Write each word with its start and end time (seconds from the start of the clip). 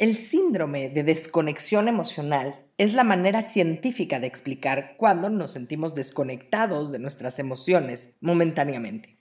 El 0.00 0.16
síndrome 0.16 0.88
de 0.88 1.04
desconexión 1.04 1.86
emocional 1.86 2.64
es 2.78 2.94
la 2.94 3.04
manera 3.04 3.42
científica 3.42 4.18
de 4.18 4.28
explicar 4.28 4.94
cuándo 4.96 5.28
nos 5.28 5.50
sentimos 5.50 5.94
desconectados 5.94 6.90
de 6.90 6.98
nuestras 6.98 7.38
emociones 7.38 8.08
momentáneamente. 8.22 9.18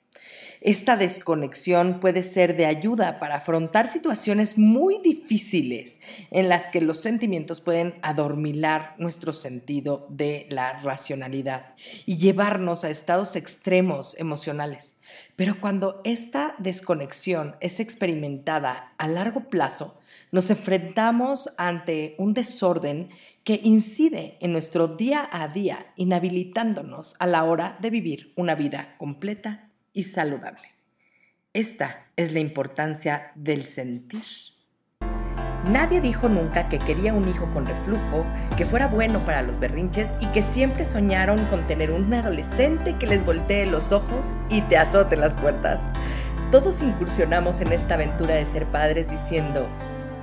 Esta 0.62 0.96
desconexión 0.96 2.00
puede 2.00 2.24
ser 2.24 2.56
de 2.56 2.66
ayuda 2.66 3.20
para 3.20 3.36
afrontar 3.36 3.88
situaciones 3.88 4.58
muy 4.58 5.02
difíciles 5.02 6.00
en 6.32 6.48
las 6.48 6.70
que 6.70 6.80
los 6.80 7.02
sentimientos 7.02 7.60
pueden 7.60 7.96
adormilar 8.02 8.96
nuestro 9.00 9.34
sentido 9.34 10.08
de 10.10 10.48
la 10.50 10.80
racionalidad 10.80 11.76
y 12.06 12.20
llevarnos 12.20 12.86
a 12.86 12.90
estados 12.90 13.36
extremos 13.36 14.16
emocionales. 14.18 14.96
Pero 15.36 15.60
cuando 15.60 16.02
esta 16.04 16.56
desconexión 16.60 17.56
es 17.60 17.80
experimentada 17.80 18.94
a 18.98 19.08
largo 19.08 19.50
plazo, 19.50 20.00
nos 20.32 20.50
enfrentamos 20.50 21.50
ante 21.58 22.16
un 22.18 22.34
desorden 22.34 23.10
que 23.44 23.60
incide 23.64 24.38
en 24.42 24.52
nuestro 24.52 24.88
día 24.88 25.28
a 25.32 25.48
día, 25.48 25.88
inhabilitándonos 25.96 27.16
a 27.20 27.28
la 27.28 27.44
hora 27.46 27.78
de 27.80 27.90
vivir 27.90 28.34
una 28.36 28.56
vida 28.56 28.96
completa 28.98 29.70
y 29.94 30.04
saludable. 30.04 30.70
Esta 31.54 32.08
es 32.16 32.32
la 32.32 32.40
importancia 32.40 33.32
del 33.36 33.66
sentir. 33.66 34.24
Nadie 35.70 36.02
dijo 36.02 36.28
nunca 36.28 36.68
que 36.68 36.80
quería 36.80 37.14
un 37.14 37.28
hijo 37.28 37.46
con 37.54 37.68
reflujo, 37.68 38.26
que 38.58 38.66
fuera 38.66 38.88
bueno 38.88 39.20
para 39.24 39.44
los 39.44 39.60
berrinches 39.60 40.10
y 40.20 40.26
que 40.28 40.42
siempre 40.42 40.84
soñaron 40.84 41.46
con 41.46 41.68
tener 41.68 41.92
un 41.92 42.12
adolescente 42.12 42.96
que 42.96 43.06
les 43.06 43.24
voltee 43.24 43.68
los 43.68 43.92
ojos 43.92 44.26
y 44.50 44.62
te 44.62 44.78
azote 44.78 45.16
las 45.16 45.36
puertas. 45.36 45.80
Todos 46.52 46.82
incursionamos 46.82 47.62
en 47.62 47.72
esta 47.72 47.94
aventura 47.94 48.34
de 48.34 48.48
ser 48.48 48.66
padres 48.66 49.12
diciendo, 49.12 49.68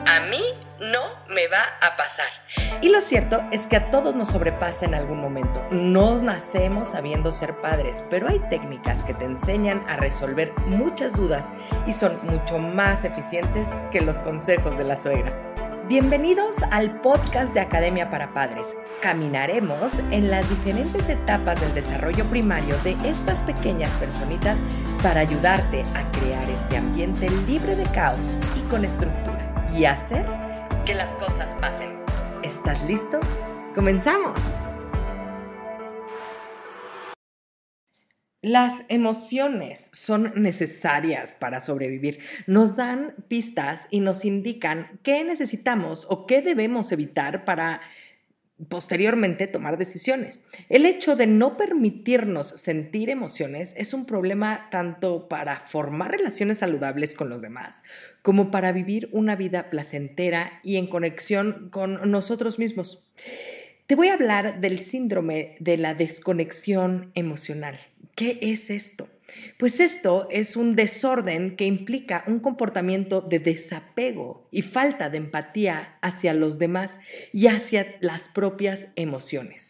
a 0.04 0.18
mí 0.28 0.42
no 0.80 1.00
me 1.28 1.48
va 1.48 1.64
a 1.80 1.96
pasar. 1.96 2.26
Y 2.82 2.90
lo 2.90 3.00
cierto 3.00 3.42
es 3.50 3.66
que 3.66 3.76
a 3.76 3.90
todos 3.90 4.14
nos 4.14 4.28
sobrepasa 4.28 4.84
en 4.84 4.95
algún 4.95 5.20
momento. 5.20 5.64
No 5.70 6.20
nacemos 6.20 6.88
sabiendo 6.88 7.32
ser 7.32 7.56
padres, 7.60 8.04
pero 8.10 8.28
hay 8.28 8.40
técnicas 8.51 9.04
que 9.04 9.14
te 9.14 9.24
enseñan 9.24 9.84
a 9.88 9.96
resolver 9.96 10.52
muchas 10.66 11.14
dudas 11.14 11.46
y 11.86 11.92
son 11.92 12.18
mucho 12.24 12.59
más 12.59 13.04
eficientes 13.04 13.68
que 13.90 14.01
los 14.01 14.16
consejos 14.18 14.76
de 14.76 14.84
la 14.84 14.96
suegra. 14.96 15.32
Bienvenidos 15.88 16.56
al 16.73 17.01
podcast 17.01 17.54
de 17.54 17.60
Academia 17.60 18.10
para 18.10 18.34
Padres. 18.34 18.76
Caminaremos 19.01 20.01
en 20.10 20.30
las 20.30 20.48
diferentes 20.51 21.08
etapas 21.08 21.60
del 21.60 21.74
desarrollo 21.74 22.24
primario 22.24 22.76
de 22.79 22.96
estas 23.08 23.40
pequeñas 23.42 23.90
personitas 24.01 24.58
para 25.01 25.20
ayudarte 25.20 25.84
a 25.95 26.10
crear 26.18 26.51
este 26.51 26.76
ambiente 26.76 27.29
libre 27.46 27.76
de 27.76 27.84
caos 27.92 28.36
y 28.56 28.68
con 28.68 28.84
estructura 28.84 29.70
y 29.73 29.84
hacer 29.84 30.45
que 30.87 30.95
las 30.95 31.12
cosas 31.16 31.52
pasen. 31.60 31.98
¿Estás 32.45 32.88
listo? 32.88 33.18
¡Comenzamos! 33.74 34.40
Las 38.40 38.84
emociones 38.88 39.90
son 39.92 40.32
necesarias 40.37 41.34
para 41.34 41.60
sobrevivir. 41.60 42.20
Nos 42.46 42.76
dan 42.76 43.16
pistas 43.26 43.88
y 43.90 43.98
nos 43.98 44.24
indican 44.24 45.01
qué 45.02 45.24
necesitamos 45.24 46.07
o 46.09 46.24
qué 46.24 46.40
debemos 46.40 46.92
evitar 46.92 47.45
para 47.45 47.80
posteriormente 48.68 49.46
tomar 49.46 49.76
decisiones. 49.76 50.40
El 50.68 50.87
hecho 50.87 51.15
de 51.15 51.26
no 51.26 51.57
permitirnos 51.57 52.49
sentir 52.49 53.10
emociones 53.10 53.74
es 53.76 53.93
un 53.93 54.07
problema 54.07 54.68
tanto 54.71 55.29
para 55.29 55.60
formar 55.60 56.13
relaciones 56.13 56.59
saludables 56.59 57.15
con 57.15 57.29
los 57.29 57.43
demás 57.43 57.82
como 58.23 58.51
para 58.51 58.73
vivir 58.73 59.09
una 59.13 59.37
vida 59.37 59.71
placentera 59.71 60.59
y 60.65 60.79
en 60.79 60.88
conexión 60.88 61.68
con 61.71 62.10
nosotros 62.10 62.59
mismos. 62.59 63.09
Te 63.87 63.95
voy 63.95 64.09
a 64.09 64.15
hablar 64.15 64.60
del 64.60 64.81
síndrome 64.81 65.54
de 65.60 65.76
la 65.76 65.94
desconexión 65.94 67.12
emocional. 67.15 67.78
¿Qué 68.16 68.38
es 68.42 68.69
esto? 68.70 69.09
Pues 69.59 69.81
esto 69.81 70.28
es 70.31 70.56
un 70.56 70.76
desorden 70.76 71.56
que 71.56 71.64
implica 71.64 72.25
un 72.26 72.41
comportamiento 72.41 73.20
de 73.20 73.38
desapego 73.38 74.48
y 74.50 74.62
falta 74.62 75.10
de 75.10 75.19
empatía 75.19 75.98
hacia 76.00 76.34
los 76.34 76.59
demás 76.59 76.98
y 77.32 77.48
hacia 77.48 77.97
las 78.00 78.28
propias 78.28 78.88
emociones. 78.97 79.69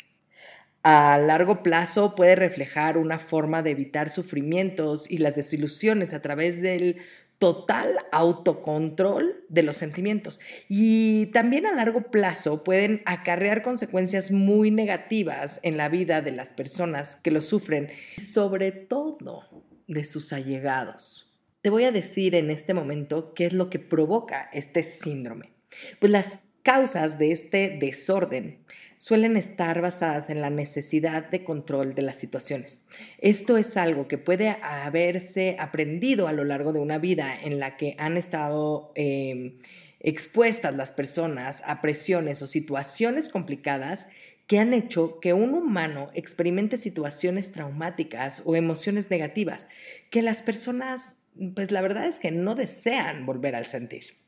A 0.83 1.19
largo 1.19 1.65
plazo 1.65 2.15
puede 2.15 2.37
reflejar 2.37 2.97
una 2.97 3.19
forma 3.19 3.63
de 3.63 3.73
evitar 3.73 4.09
sufrimientos 4.09 5.11
y 5.11 5.19
las 5.19 5.35
desilusiones 5.35 6.15
a 6.15 6.23
través 6.23 6.63
del 6.63 6.99
total 7.39 7.99
autocontrol 8.13 9.45
de 9.49 9.63
los 9.63 9.77
sentimientos. 9.77 10.41
Y 10.69 11.27
también 11.27 11.67
a 11.67 11.75
largo 11.75 12.11
plazo 12.11 12.65
pueden 12.65 13.03
acarrear 13.05 13.63
consecuencias 13.63 14.31
muy 14.31 14.71
negativas 14.71 15.61
en 15.63 15.77
la 15.77 15.89
vida 15.89 16.23
de 16.23 16.33
las 16.33 16.53
personas 16.55 17.17
que 17.17 17.31
lo 17.31 17.41
sufren, 17.41 17.91
sobre 18.17 18.73
todo 18.73 19.65
de 19.87 20.05
sus 20.05 20.33
allegados. 20.33 21.33
Te 21.63 21.71
voy 21.71 21.85
a 21.85 21.93
decir 21.93 22.35
en 22.35 22.51
este 22.51 22.75
momento 22.75 23.35
qué 23.35 23.47
es 23.47 23.53
lo 23.53 23.71
que 23.71 23.79
provoca 23.79 24.49
este 24.53 24.83
síndrome. 24.83 25.53
Pues 26.01 26.13
las 26.13 26.39
causas 26.63 27.19
de 27.19 27.33
este 27.33 27.77
desorden 27.81 28.65
suelen 28.97 29.37
estar 29.37 29.81
basadas 29.81 30.31
en 30.31 30.41
la 30.41 30.51
necesidad 30.51 31.29
de 31.31 31.45
control 31.45 31.95
de 31.95 32.03
las 32.03 32.17
situaciones. 32.17 32.85
Esto 33.19 33.57
es 33.57 33.77
algo 33.77 34.09
que 34.09 34.19
puede 34.19 34.51
haberse 34.63 35.57
aprendido 35.59 36.29
a 36.29 36.33
lo 36.33 36.45
largo 36.45 36.73
de 36.73 36.81
una 36.81 36.99
vida 36.99 37.39
en 37.41 37.59
la 37.59 37.77
que 37.77 37.95
han 37.99 38.17
estado 38.17 38.93
em, 38.95 39.59
expuestas 40.01 40.75
las 40.75 40.93
personas 40.93 41.63
a 41.67 41.81
presiones 41.81 42.43
o 42.43 42.47
situaciones 42.47 43.29
complicadas 43.29 44.07
que 44.47 44.59
han 44.59 44.73
hecho 44.73 45.19
que 45.21 45.33
un 45.33 45.55
humano 45.55 46.11
experimente 46.15 46.79
situaciones 46.79 47.51
traumáticas 47.53 48.43
o 48.45 48.55
emociones 48.55 49.11
negativas 49.11 49.69
que 50.11 50.23
las 50.23 50.43
personas, 50.43 51.17
pues 51.55 51.71
la 51.71 51.81
verdad 51.81 52.07
es 52.07 52.19
que 52.19 52.31
no 52.31 52.55
desean 52.55 53.27
volver 53.27 53.57
al 53.57 53.67
sentir. 53.67 54.26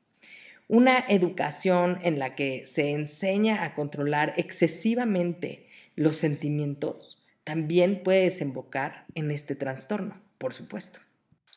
Una 0.68 1.06
educación 1.08 1.98
en 2.04 2.18
la 2.18 2.34
que 2.34 2.66
se 2.66 2.90
enseña 2.90 3.64
a 3.64 3.72
controlar 3.72 4.34
excesivamente 4.36 5.66
los 5.96 6.16
sentimientos 6.16 7.18
también 7.44 8.02
puede 8.02 8.24
desembocar 8.24 9.06
en 9.14 9.30
este 9.30 9.54
trastorno, 9.54 10.22
por 10.36 10.52
supuesto. 10.52 11.00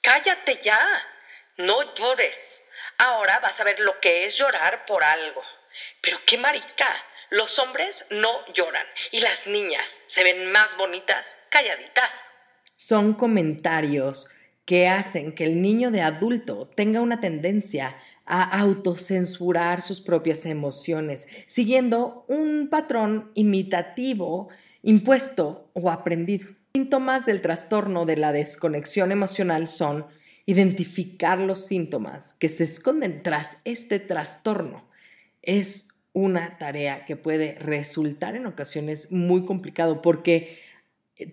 Cállate 0.01 0.59
ya, 0.63 0.79
no 1.57 1.93
llores. 1.93 2.63
Ahora 2.97 3.41
vas 3.41 3.59
a 3.59 3.65
ver 3.65 3.81
lo 3.81 3.99
que 3.99 4.23
es 4.23 4.37
llorar 4.37 4.85
por 4.85 5.03
algo. 5.03 5.41
Pero 6.01 6.17
qué 6.25 6.37
marica, 6.37 6.87
los 7.31 7.59
hombres 7.59 8.05
no 8.11 8.29
lloran 8.53 8.87
y 9.11 9.19
las 9.19 9.45
niñas 9.45 9.99
se 10.07 10.23
ven 10.23 10.53
más 10.53 10.77
bonitas 10.77 11.37
calladitas. 11.49 12.27
Son 12.77 13.13
comentarios 13.13 14.29
que 14.65 14.87
hacen 14.87 15.35
que 15.35 15.43
el 15.43 15.61
niño 15.61 15.91
de 15.91 16.01
adulto 16.01 16.69
tenga 16.75 17.01
una 17.01 17.19
tendencia 17.19 17.97
a 18.33 18.43
autocensurar 18.43 19.81
sus 19.81 19.99
propias 19.99 20.45
emociones, 20.45 21.27
siguiendo 21.47 22.23
un 22.29 22.69
patrón 22.69 23.29
imitativo 23.35 24.47
impuesto 24.83 25.69
o 25.73 25.91
aprendido. 25.91 26.47
Síntomas 26.73 27.25
del 27.25 27.41
trastorno 27.41 28.05
de 28.05 28.15
la 28.15 28.31
desconexión 28.31 29.11
emocional 29.11 29.67
son 29.67 30.05
identificar 30.45 31.39
los 31.39 31.65
síntomas 31.65 32.33
que 32.39 32.47
se 32.47 32.63
esconden 32.63 33.21
tras 33.21 33.57
este 33.65 33.99
trastorno. 33.99 34.87
Es 35.41 35.89
una 36.13 36.57
tarea 36.57 37.03
que 37.03 37.17
puede 37.17 37.55
resultar 37.55 38.37
en 38.37 38.45
ocasiones 38.45 39.11
muy 39.11 39.43
complicado 39.43 40.01
porque 40.01 40.57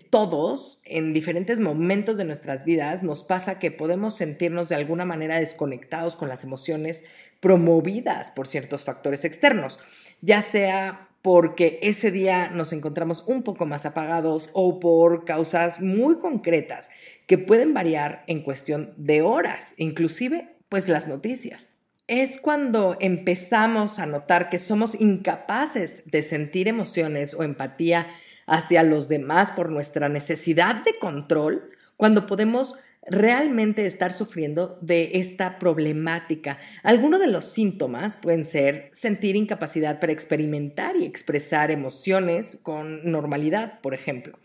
todos, 0.09 0.79
en 0.83 1.13
diferentes 1.13 1.59
momentos 1.59 2.17
de 2.17 2.25
nuestras 2.25 2.63
vidas, 2.63 3.01
nos 3.01 3.23
pasa 3.23 3.59
que 3.59 3.71
podemos 3.71 4.15
sentirnos 4.15 4.69
de 4.69 4.75
alguna 4.75 5.05
manera 5.05 5.39
desconectados 5.39 6.15
con 6.15 6.29
las 6.29 6.43
emociones 6.43 7.03
promovidas 7.39 8.31
por 8.31 8.47
ciertos 8.47 8.83
factores 8.83 9.25
externos, 9.25 9.79
ya 10.21 10.41
sea 10.41 11.07
porque 11.21 11.79
ese 11.81 12.11
día 12.11 12.49
nos 12.49 12.71
encontramos 12.71 13.23
un 13.27 13.43
poco 13.43 13.65
más 13.65 13.85
apagados 13.85 14.49
o 14.53 14.79
por 14.79 15.25
causas 15.25 15.81
muy 15.81 16.17
concretas 16.17 16.89
que 17.27 17.37
pueden 17.37 17.73
variar 17.73 18.23
en 18.27 18.41
cuestión 18.41 18.93
de 18.97 19.21
horas, 19.21 19.73
inclusive 19.77 20.55
pues 20.69 20.87
las 20.87 21.07
noticias. 21.07 21.75
Es 22.07 22.39
cuando 22.39 22.97
empezamos 22.99 23.99
a 23.99 24.05
notar 24.05 24.49
que 24.49 24.57
somos 24.57 24.99
incapaces 24.99 26.03
de 26.05 26.21
sentir 26.21 26.67
emociones 26.67 27.33
o 27.33 27.43
empatía 27.43 28.07
hacia 28.49 28.83
los 28.83 29.07
demás 29.07 29.51
por 29.51 29.69
nuestra 29.69 30.09
necesidad 30.09 30.83
de 30.83 30.97
control, 30.99 31.69
cuando 31.97 32.25
podemos 32.25 32.75
realmente 33.07 33.85
estar 33.85 34.13
sufriendo 34.13 34.77
de 34.81 35.11
esta 35.13 35.57
problemática. 35.57 36.59
Algunos 36.83 37.19
de 37.19 37.27
los 37.27 37.45
síntomas 37.45 38.17
pueden 38.17 38.45
ser 38.45 38.89
sentir 38.91 39.35
incapacidad 39.35 39.99
para 39.99 40.11
experimentar 40.11 40.95
y 40.95 41.05
expresar 41.05 41.71
emociones 41.71 42.59
con 42.61 43.09
normalidad, 43.09 43.79
por 43.81 43.93
ejemplo, 43.93 44.37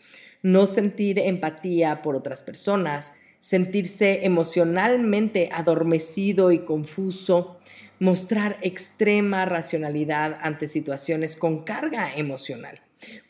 no 0.42 0.66
sentir 0.66 1.18
empatía 1.18 2.02
por 2.02 2.16
otras 2.16 2.42
personas, 2.42 3.12
sentirse 3.40 4.24
emocionalmente 4.24 5.50
adormecido 5.52 6.50
y 6.50 6.60
confuso, 6.60 7.58
mostrar 8.00 8.58
extrema 8.62 9.44
racionalidad 9.44 10.38
ante 10.42 10.66
situaciones 10.66 11.36
con 11.36 11.64
carga 11.64 12.14
emocional, 12.14 12.80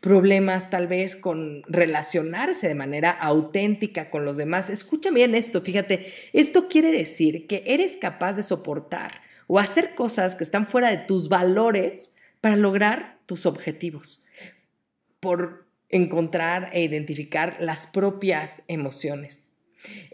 problemas 0.00 0.70
tal 0.70 0.86
vez 0.86 1.16
con 1.16 1.62
relacionarse 1.66 2.68
de 2.68 2.74
manera 2.74 3.10
auténtica 3.10 4.10
con 4.10 4.24
los 4.24 4.36
demás. 4.36 4.70
Escucha 4.70 5.10
bien 5.10 5.34
esto, 5.34 5.62
fíjate, 5.62 6.12
esto 6.32 6.68
quiere 6.68 6.92
decir 6.92 7.46
que 7.46 7.62
eres 7.66 7.96
capaz 7.96 8.34
de 8.34 8.42
soportar 8.42 9.20
o 9.46 9.58
hacer 9.58 9.94
cosas 9.94 10.36
que 10.36 10.44
están 10.44 10.66
fuera 10.66 10.90
de 10.90 10.98
tus 10.98 11.28
valores 11.28 12.12
para 12.40 12.56
lograr 12.56 13.18
tus 13.26 13.46
objetivos, 13.46 14.22
por 15.20 15.66
encontrar 15.88 16.70
e 16.72 16.82
identificar 16.82 17.56
las 17.60 17.86
propias 17.86 18.62
emociones. 18.68 19.48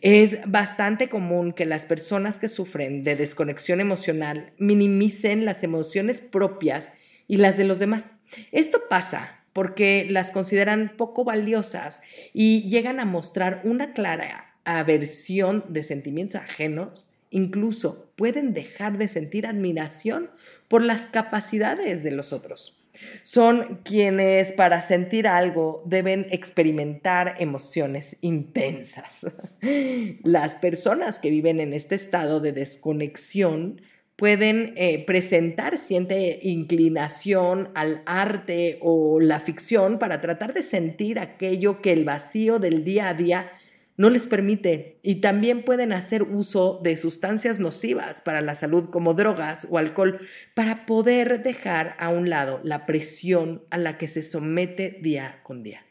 Es 0.03 0.39
bastante 0.47 1.09
común 1.09 1.53
que 1.53 1.65
las 1.65 1.87
personas 1.87 2.39
que 2.39 2.49
sufren 2.49 3.05
de 3.05 3.17
desconexión 3.17 3.81
emocional 3.81 4.53
minimicen 4.59 5.45
las 5.45 5.63
emociones 5.63 6.21
propias 6.21 6.91
y 7.29 7.37
las 7.37 7.57
de 7.57 7.65
los 7.65 7.79
demás. 7.79 8.13
Esto 8.51 8.83
pasa 8.89 9.40
porque 9.53 10.07
las 10.09 10.31
consideran 10.31 10.93
poco 10.97 11.25
valiosas 11.25 12.01
y 12.33 12.69
llegan 12.69 13.01
a 13.01 13.05
mostrar 13.05 13.63
una 13.65 13.93
clara 13.93 14.55
aversión 14.65 15.65
de 15.69 15.83
sentimientos 15.83 16.41
ajenos. 16.41 17.09
Incluso 17.31 18.11
pueden 18.17 18.53
dejar 18.53 18.99
de 18.99 19.09
sentir 19.09 19.47
admiración 19.47 20.31
por 20.69 20.83
las 20.83 21.07
capacidades 21.07 22.03
de 22.03 22.11
los 22.11 22.33
otros. 22.33 22.77
Son 23.23 23.81
quienes 23.85 24.53
para 24.53 24.83
sentir 24.83 25.27
algo 25.27 25.83
deben 25.87 26.27
experimentar 26.31 27.37
emociones 27.39 28.17
intensas. 28.21 29.27
Las 30.23 30.57
personas 30.57 31.19
que 31.19 31.31
viven 31.31 31.61
en 31.61 31.73
este 31.73 31.95
estado 31.95 32.41
de 32.41 32.53
desconexión 32.53 33.81
pueden 34.21 34.75
eh, 34.77 35.03
presentar 35.07 35.79
siente 35.79 36.41
inclinación 36.43 37.71
al 37.75 38.03
arte 38.05 38.79
o 38.83 39.19
la 39.19 39.41
ficción 39.41 39.99
para 39.99 40.21
tratar 40.21 40.53
de 40.53 40.63
sentir 40.63 41.19
aquello 41.19 41.81
que 41.81 41.95
el 41.95 42.05
vacío 42.05 42.59
del 42.59 42.85
día 42.85 43.09
a 43.09 43.15
día 43.15 43.51
no 43.97 44.11
les 44.11 44.27
permite 44.27 44.99
y 45.03 45.23
también 45.23 45.65
pueden 45.65 45.95
hacer 45.95 46.23
uso 46.23 46.81
de 46.83 46.97
sustancias 46.97 47.61
nocivas 47.61 48.21
para 48.21 48.43
la 48.43 48.57
salud 48.57 48.91
como 48.91 49.15
drogas 49.15 49.67
o 49.71 49.79
alcohol 49.79 50.19
para 50.53 50.85
poder 50.85 51.43
dejar 51.43 51.97
a 51.99 52.11
un 52.11 52.29
lado 52.29 52.61
la 52.63 52.85
presión 52.85 53.63
a 53.71 53.79
la 53.79 53.97
que 53.97 54.07
se 54.07 54.21
somete 54.21 54.99
día 55.01 55.41
con 55.45 55.63
día. 55.63 55.87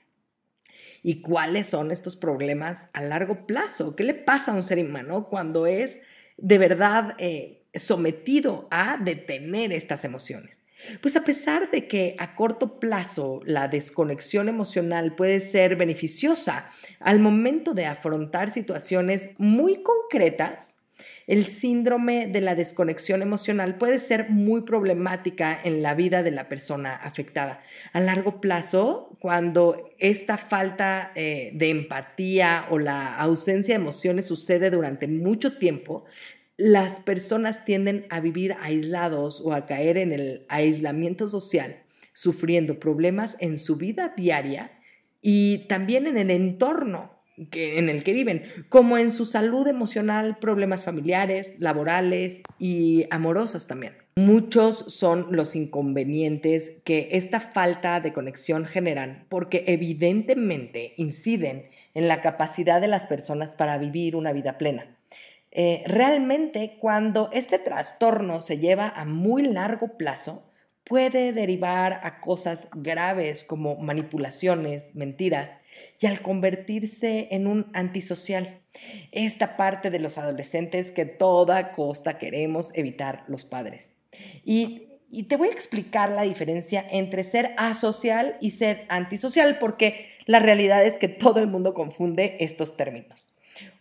¿Y 1.02 1.22
cuáles 1.22 1.66
son 1.66 1.90
estos 1.90 2.16
problemas 2.16 2.90
a 2.94 3.02
largo 3.02 3.48
plazo? 3.48 3.96
¿Qué 3.96 4.04
le 4.04 4.14
pasa 4.14 4.52
a 4.52 4.56
un 4.56 4.62
ser 4.62 4.78
humano 4.86 5.30
cuando 5.30 5.66
es 5.66 6.00
de 6.38 6.58
verdad 6.60 7.16
eh, 7.18 7.59
sometido 7.74 8.68
a 8.72 8.98
detener 8.98 9.72
estas 9.72 10.04
emociones? 10.04 10.64
Pues 11.02 11.16
a 11.18 11.24
pesar 11.24 11.72
de 11.72 11.88
que 11.88 12.16
a 12.20 12.36
corto 12.36 12.80
plazo 12.80 13.42
la 13.46 13.68
desconexión 13.68 14.48
emocional 14.48 15.16
puede 15.16 15.42
ser 15.42 15.76
beneficiosa 15.76 16.70
al 17.00 17.20
momento 17.20 17.74
de 17.74 17.86
afrontar 17.86 18.50
situaciones 18.50 19.30
muy 19.38 19.84
concretas, 19.84 20.80
el 21.28 21.46
síndrome 21.46 22.28
de 22.28 22.42
la 22.42 22.56
desconexión 22.56 23.22
emocional 23.22 23.78
puede 23.78 24.00
ser 24.00 24.32
muy 24.32 24.62
problemática 24.62 25.60
en 25.64 25.84
la 25.84 25.94
vida 25.94 26.24
de 26.24 26.32
la 26.32 26.50
persona 26.50 26.96
afectada. 26.96 27.62
A 27.94 28.00
largo 28.00 28.42
plazo, 28.42 29.16
cuando 29.20 29.92
esta 30.00 30.38
falta 30.38 31.12
eh, 31.14 31.52
de 31.54 31.70
empatía 31.70 32.66
o 32.72 32.80
la 32.80 33.16
ausencia 33.16 33.76
de 33.76 33.82
emociones 33.82 34.26
sucede 34.26 34.72
durante 34.72 35.08
mucho 35.08 35.58
tiempo, 35.60 36.06
las 36.60 37.00
personas 37.00 37.64
tienden 37.64 38.06
a 38.10 38.20
vivir 38.20 38.54
aislados 38.60 39.40
o 39.40 39.54
a 39.54 39.66
caer 39.66 39.98
en 39.98 40.12
el 40.12 40.46
aislamiento 40.50 41.30
social, 41.30 41.78
sufriendo 42.12 42.82
problemas 42.82 43.38
en 43.40 43.58
su 43.58 43.78
vida 43.78 44.14
diaria 44.18 44.70
y 45.22 45.60
también 45.70 46.06
en 46.06 46.18
el 46.18 46.30
entorno 46.30 47.18
en 47.54 47.88
el 47.88 48.04
que 48.04 48.12
viven, 48.12 48.44
como 48.68 48.98
en 48.98 49.12
su 49.12 49.24
salud 49.24 49.66
emocional, 49.68 50.38
problemas 50.42 50.84
familiares, 50.84 51.54
laborales 51.60 52.42
y 52.60 53.06
amorosos 53.10 53.66
también. 53.66 53.94
Muchos 54.18 54.80
son 54.90 55.28
los 55.32 55.56
inconvenientes 55.56 56.74
que 56.84 57.08
esta 57.14 57.40
falta 57.40 58.02
de 58.02 58.12
conexión 58.12 58.66
generan 58.66 59.28
porque 59.30 59.64
evidentemente 59.68 60.94
inciden 60.98 61.70
en 61.94 62.10
la 62.10 62.20
capacidad 62.20 62.82
de 62.82 62.90
las 62.90 63.08
personas 63.08 63.56
para 63.56 63.78
vivir 63.78 64.18
una 64.18 64.34
vida 64.34 64.58
plena. 64.58 64.99
Eh, 65.52 65.84
realmente 65.86 66.78
cuando 66.80 67.30
este 67.34 67.60
trastorno 67.60 68.40
se 68.40 68.60
lleva 68.60 68.88
a 68.88 69.06
muy 69.06 69.44
largo 69.44 69.98
plazo, 69.98 70.44
puede 70.84 71.34
derivar 71.34 72.02
a 72.04 72.20
cosas 72.20 72.68
graves 72.74 73.44
como 73.44 73.76
manipulaciones, 73.78 74.96
mentiras, 74.96 75.56
y 76.00 76.08
al 76.08 76.22
convertirse 76.22 77.28
en 77.32 77.48
un 77.48 77.70
antisocial. 77.74 78.60
Esta 79.12 79.56
parte 79.56 79.92
de 79.92 80.00
los 80.00 80.18
adolescentes 80.18 80.92
que 80.92 81.06
toda 81.06 81.72
costa 81.72 82.18
queremos 82.18 82.72
evitar 82.74 83.24
los 83.28 83.46
padres. 83.46 83.90
Y, 84.44 84.88
y 85.12 85.24
te 85.24 85.38
voy 85.38 85.50
a 85.50 85.54
explicar 85.54 86.10
la 86.10 86.24
diferencia 86.24 86.86
entre 86.90 87.24
ser 87.24 87.54
asocial 87.58 88.38
y 88.42 88.52
ser 88.52 88.86
antisocial, 88.90 89.58
porque 89.60 90.08
la 90.26 90.40
realidad 90.40 90.84
es 90.84 90.98
que 90.98 91.08
todo 91.08 91.40
el 91.40 91.48
mundo 91.48 91.74
confunde 91.74 92.38
estos 92.40 92.78
términos. 92.78 93.32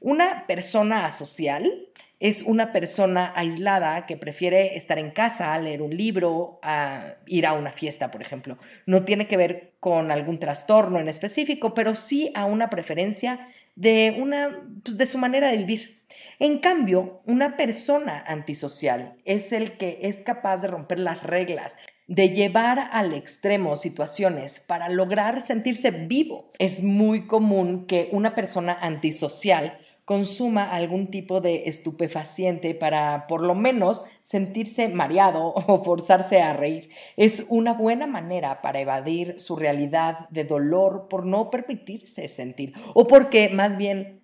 Una 0.00 0.46
persona 0.46 1.06
asocial 1.06 1.88
es 2.20 2.42
una 2.42 2.72
persona 2.72 3.32
aislada 3.36 4.06
que 4.06 4.16
prefiere 4.16 4.76
estar 4.76 4.98
en 4.98 5.10
casa, 5.10 5.56
leer 5.58 5.82
un 5.82 5.96
libro, 5.96 6.58
a 6.62 7.14
ir 7.26 7.46
a 7.46 7.52
una 7.52 7.70
fiesta, 7.70 8.10
por 8.10 8.22
ejemplo. 8.22 8.58
No 8.86 9.04
tiene 9.04 9.28
que 9.28 9.36
ver 9.36 9.72
con 9.78 10.10
algún 10.10 10.40
trastorno 10.40 10.98
en 10.98 11.08
específico, 11.08 11.74
pero 11.74 11.94
sí 11.94 12.32
a 12.34 12.44
una 12.44 12.70
preferencia 12.70 13.48
de, 13.76 14.16
una, 14.20 14.64
pues, 14.82 14.96
de 14.98 15.06
su 15.06 15.18
manera 15.18 15.50
de 15.50 15.58
vivir. 15.58 15.98
En 16.40 16.58
cambio, 16.58 17.20
una 17.26 17.56
persona 17.56 18.24
antisocial 18.26 19.14
es 19.24 19.52
el 19.52 19.72
que 19.72 20.00
es 20.02 20.22
capaz 20.22 20.58
de 20.58 20.68
romper 20.68 20.98
las 20.98 21.22
reglas, 21.22 21.72
de 22.08 22.30
llevar 22.30 22.88
al 22.90 23.12
extremo 23.12 23.76
situaciones 23.76 24.60
para 24.60 24.88
lograr 24.88 25.42
sentirse 25.42 25.90
vivo. 25.90 26.50
Es 26.58 26.82
muy 26.82 27.26
común 27.26 27.86
que 27.86 28.08
una 28.12 28.34
persona 28.34 28.76
antisocial 28.80 29.78
consuma 30.06 30.70
algún 30.70 31.10
tipo 31.10 31.42
de 31.42 31.64
estupefaciente 31.66 32.74
para 32.74 33.26
por 33.26 33.42
lo 33.42 33.54
menos 33.54 34.02
sentirse 34.22 34.88
mareado 34.88 35.52
o 35.54 35.84
forzarse 35.84 36.40
a 36.40 36.54
reír. 36.54 36.88
Es 37.18 37.44
una 37.50 37.74
buena 37.74 38.06
manera 38.06 38.62
para 38.62 38.80
evadir 38.80 39.38
su 39.38 39.54
realidad 39.54 40.30
de 40.30 40.44
dolor 40.44 41.08
por 41.10 41.26
no 41.26 41.50
permitirse 41.50 42.26
sentir 42.28 42.72
o 42.94 43.06
porque 43.06 43.50
más 43.50 43.76
bien 43.76 44.22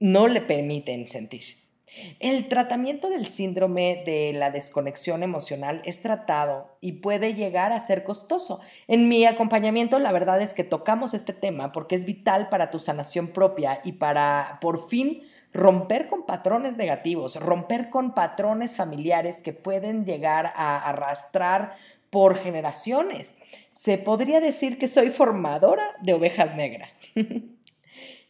no 0.00 0.26
le 0.26 0.40
permiten 0.40 1.06
sentir. 1.06 1.65
El 2.18 2.48
tratamiento 2.48 3.08
del 3.08 3.26
síndrome 3.26 4.02
de 4.04 4.32
la 4.34 4.50
desconexión 4.50 5.22
emocional 5.22 5.82
es 5.84 6.00
tratado 6.00 6.76
y 6.80 6.92
puede 6.92 7.34
llegar 7.34 7.72
a 7.72 7.86
ser 7.86 8.04
costoso. 8.04 8.60
En 8.88 9.08
mi 9.08 9.24
acompañamiento, 9.24 9.98
la 9.98 10.12
verdad 10.12 10.42
es 10.42 10.52
que 10.52 10.64
tocamos 10.64 11.14
este 11.14 11.32
tema 11.32 11.72
porque 11.72 11.94
es 11.94 12.04
vital 12.04 12.48
para 12.48 12.70
tu 12.70 12.78
sanación 12.78 13.28
propia 13.28 13.80
y 13.84 13.92
para 13.92 14.58
por 14.60 14.88
fin 14.88 15.22
romper 15.54 16.08
con 16.08 16.26
patrones 16.26 16.76
negativos, 16.76 17.36
romper 17.36 17.88
con 17.88 18.14
patrones 18.14 18.76
familiares 18.76 19.40
que 19.40 19.54
pueden 19.54 20.04
llegar 20.04 20.52
a 20.54 20.78
arrastrar 20.88 21.76
por 22.10 22.36
generaciones. 22.36 23.34
Se 23.74 23.96
podría 23.96 24.40
decir 24.40 24.78
que 24.78 24.88
soy 24.88 25.10
formadora 25.10 25.96
de 26.02 26.14
ovejas 26.14 26.54
negras. 26.56 26.94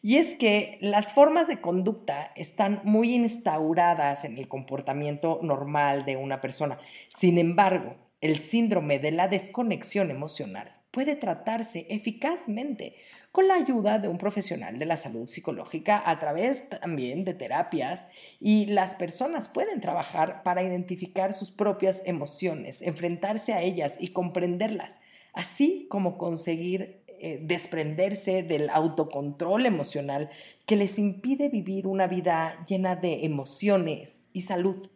Y 0.02 0.18
es 0.18 0.34
que 0.36 0.78
las 0.80 1.12
formas 1.12 1.48
de 1.48 1.60
conducta 1.60 2.32
están 2.36 2.80
muy 2.84 3.14
instauradas 3.14 4.24
en 4.24 4.38
el 4.38 4.48
comportamiento 4.48 5.40
normal 5.42 6.04
de 6.04 6.16
una 6.16 6.40
persona. 6.40 6.78
Sin 7.18 7.38
embargo, 7.38 7.96
el 8.20 8.40
síndrome 8.40 8.98
de 8.98 9.10
la 9.10 9.28
desconexión 9.28 10.10
emocional 10.10 10.76
puede 10.90 11.14
tratarse 11.14 11.86
eficazmente 11.90 12.96
con 13.30 13.48
la 13.48 13.54
ayuda 13.56 13.98
de 13.98 14.08
un 14.08 14.16
profesional 14.16 14.78
de 14.78 14.86
la 14.86 14.96
salud 14.96 15.28
psicológica 15.28 16.02
a 16.06 16.18
través 16.18 16.66
también 16.70 17.22
de 17.24 17.34
terapias 17.34 18.06
y 18.40 18.64
las 18.64 18.96
personas 18.96 19.50
pueden 19.50 19.82
trabajar 19.82 20.42
para 20.42 20.62
identificar 20.62 21.34
sus 21.34 21.50
propias 21.50 22.00
emociones, 22.06 22.80
enfrentarse 22.80 23.52
a 23.52 23.60
ellas 23.60 23.98
y 24.00 24.08
comprenderlas, 24.08 24.96
así 25.34 25.86
como 25.90 26.16
conseguir 26.16 27.04
eh, 27.20 27.38
desprenderse 27.42 28.42
del 28.42 28.70
autocontrol 28.70 29.66
emocional 29.66 30.30
que 30.66 30.76
les 30.76 30.98
impide 30.98 31.48
vivir 31.48 31.86
una 31.86 32.06
vida 32.06 32.64
llena 32.68 32.96
de 32.96 33.24
emociones 33.24 34.26
y 34.32 34.42
salud. 34.42 34.88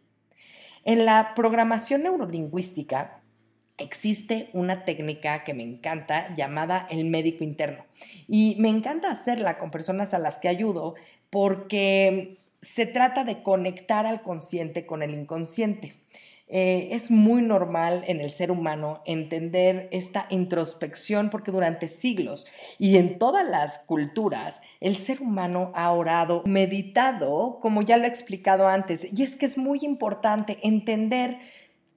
En 0.83 1.05
la 1.05 1.33
programación 1.35 2.03
neurolingüística 2.03 3.21
existe 3.77 4.49
una 4.53 4.85
técnica 4.85 5.43
que 5.43 5.53
me 5.53 5.63
encanta 5.63 6.33
llamada 6.35 6.87
el 6.89 7.05
médico 7.05 7.43
interno 7.43 7.85
y 8.27 8.55
me 8.59 8.69
encanta 8.69 9.09
hacerla 9.09 9.57
con 9.57 9.71
personas 9.71 10.13
a 10.13 10.19
las 10.19 10.39
que 10.39 10.47
ayudo 10.47 10.95
porque 11.29 12.37
se 12.61 12.85
trata 12.85 13.23
de 13.23 13.41
conectar 13.41 14.05
al 14.05 14.21
consciente 14.21 14.85
con 14.85 15.01
el 15.01 15.13
inconsciente. 15.13 15.93
Eh, 16.53 16.89
es 16.91 17.09
muy 17.09 17.41
normal 17.41 18.03
en 18.07 18.19
el 18.19 18.29
ser 18.29 18.51
humano 18.51 19.01
entender 19.05 19.87
esta 19.91 20.27
introspección 20.29 21.29
porque 21.29 21.49
durante 21.49 21.87
siglos 21.87 22.45
y 22.77 22.97
en 22.97 23.17
todas 23.19 23.47
las 23.47 23.79
culturas 23.79 24.61
el 24.81 24.97
ser 24.97 25.21
humano 25.21 25.71
ha 25.75 25.89
orado, 25.93 26.43
meditado, 26.45 27.57
como 27.61 27.81
ya 27.83 27.95
lo 27.95 28.03
he 28.03 28.07
explicado 28.09 28.67
antes, 28.67 29.07
y 29.13 29.23
es 29.23 29.37
que 29.37 29.45
es 29.45 29.57
muy 29.57 29.79
importante 29.83 30.59
entender 30.61 31.39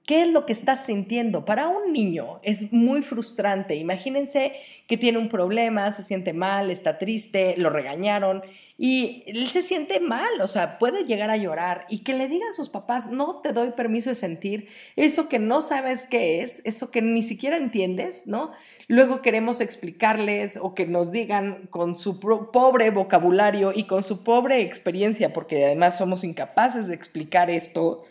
¿Qué 0.05 0.21
es 0.21 0.27
lo 0.27 0.45
que 0.45 0.53
estás 0.53 0.85
sintiendo? 0.85 1.45
Para 1.45 1.67
un 1.67 1.91
niño 1.91 2.39
es 2.43 2.71
muy 2.71 3.01
frustrante. 3.01 3.75
Imagínense 3.75 4.53
que 4.87 4.97
tiene 4.97 5.17
un 5.17 5.29
problema, 5.29 5.91
se 5.93 6.03
siente 6.03 6.31
mal, 6.31 6.69
está 6.69 6.99
triste, 6.99 7.55
lo 7.57 7.71
regañaron 7.71 8.43
y 8.77 9.23
él 9.25 9.47
se 9.47 9.61
siente 9.61 9.99
mal, 9.99 10.41
o 10.41 10.47
sea, 10.47 10.77
puede 10.77 11.05
llegar 11.05 11.31
a 11.31 11.37
llorar 11.37 11.85
y 11.89 11.99
que 11.99 12.13
le 12.13 12.27
digan 12.27 12.49
a 12.49 12.53
sus 12.53 12.69
papás, 12.69 13.09
no 13.09 13.37
te 13.37 13.53
doy 13.53 13.71
permiso 13.71 14.09
de 14.09 14.15
sentir 14.15 14.67
eso 14.95 15.29
que 15.29 15.39
no 15.39 15.61
sabes 15.61 16.05
qué 16.07 16.41
es, 16.41 16.61
eso 16.65 16.91
que 16.91 17.01
ni 17.01 17.23
siquiera 17.23 17.57
entiendes, 17.57 18.27
¿no? 18.27 18.51
Luego 18.87 19.21
queremos 19.21 19.61
explicarles 19.61 20.59
o 20.61 20.75
que 20.75 20.85
nos 20.85 21.11
digan 21.11 21.67
con 21.71 21.97
su 21.97 22.19
pobre 22.19 22.91
vocabulario 22.91 23.71
y 23.73 23.85
con 23.85 24.03
su 24.03 24.23
pobre 24.23 24.61
experiencia, 24.61 25.33
porque 25.33 25.65
además 25.65 25.97
somos 25.97 26.23
incapaces 26.23 26.87
de 26.87 26.95
explicar 26.95 27.49
esto 27.49 28.03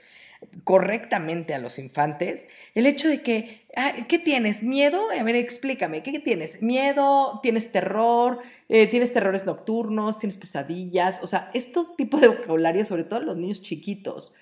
correctamente 0.64 1.54
a 1.54 1.58
los 1.58 1.78
infantes, 1.78 2.46
el 2.74 2.86
hecho 2.86 3.08
de 3.08 3.22
que, 3.22 3.66
¿qué 4.08 4.18
tienes? 4.18 4.62
¿Miedo? 4.62 5.10
A 5.10 5.22
ver, 5.22 5.36
explícame, 5.36 6.02
¿qué, 6.02 6.18
tienes? 6.20 6.62
¿Miedo? 6.62 7.40
¿Tienes 7.42 7.72
terror? 7.72 8.40
Eh, 8.68 8.86
¿Tienes 8.86 9.12
terrores 9.12 9.46
nocturnos? 9.46 10.18
¿Tienes 10.18 10.36
pesadillas? 10.36 11.20
O 11.22 11.26
sea, 11.26 11.50
estos 11.54 11.96
tipos 11.96 12.20
de 12.20 12.28
vocabulario, 12.28 12.84
sobre 12.84 13.04
todo 13.04 13.20
los 13.20 13.36
niños 13.36 13.62
chiquitos, 13.62 14.34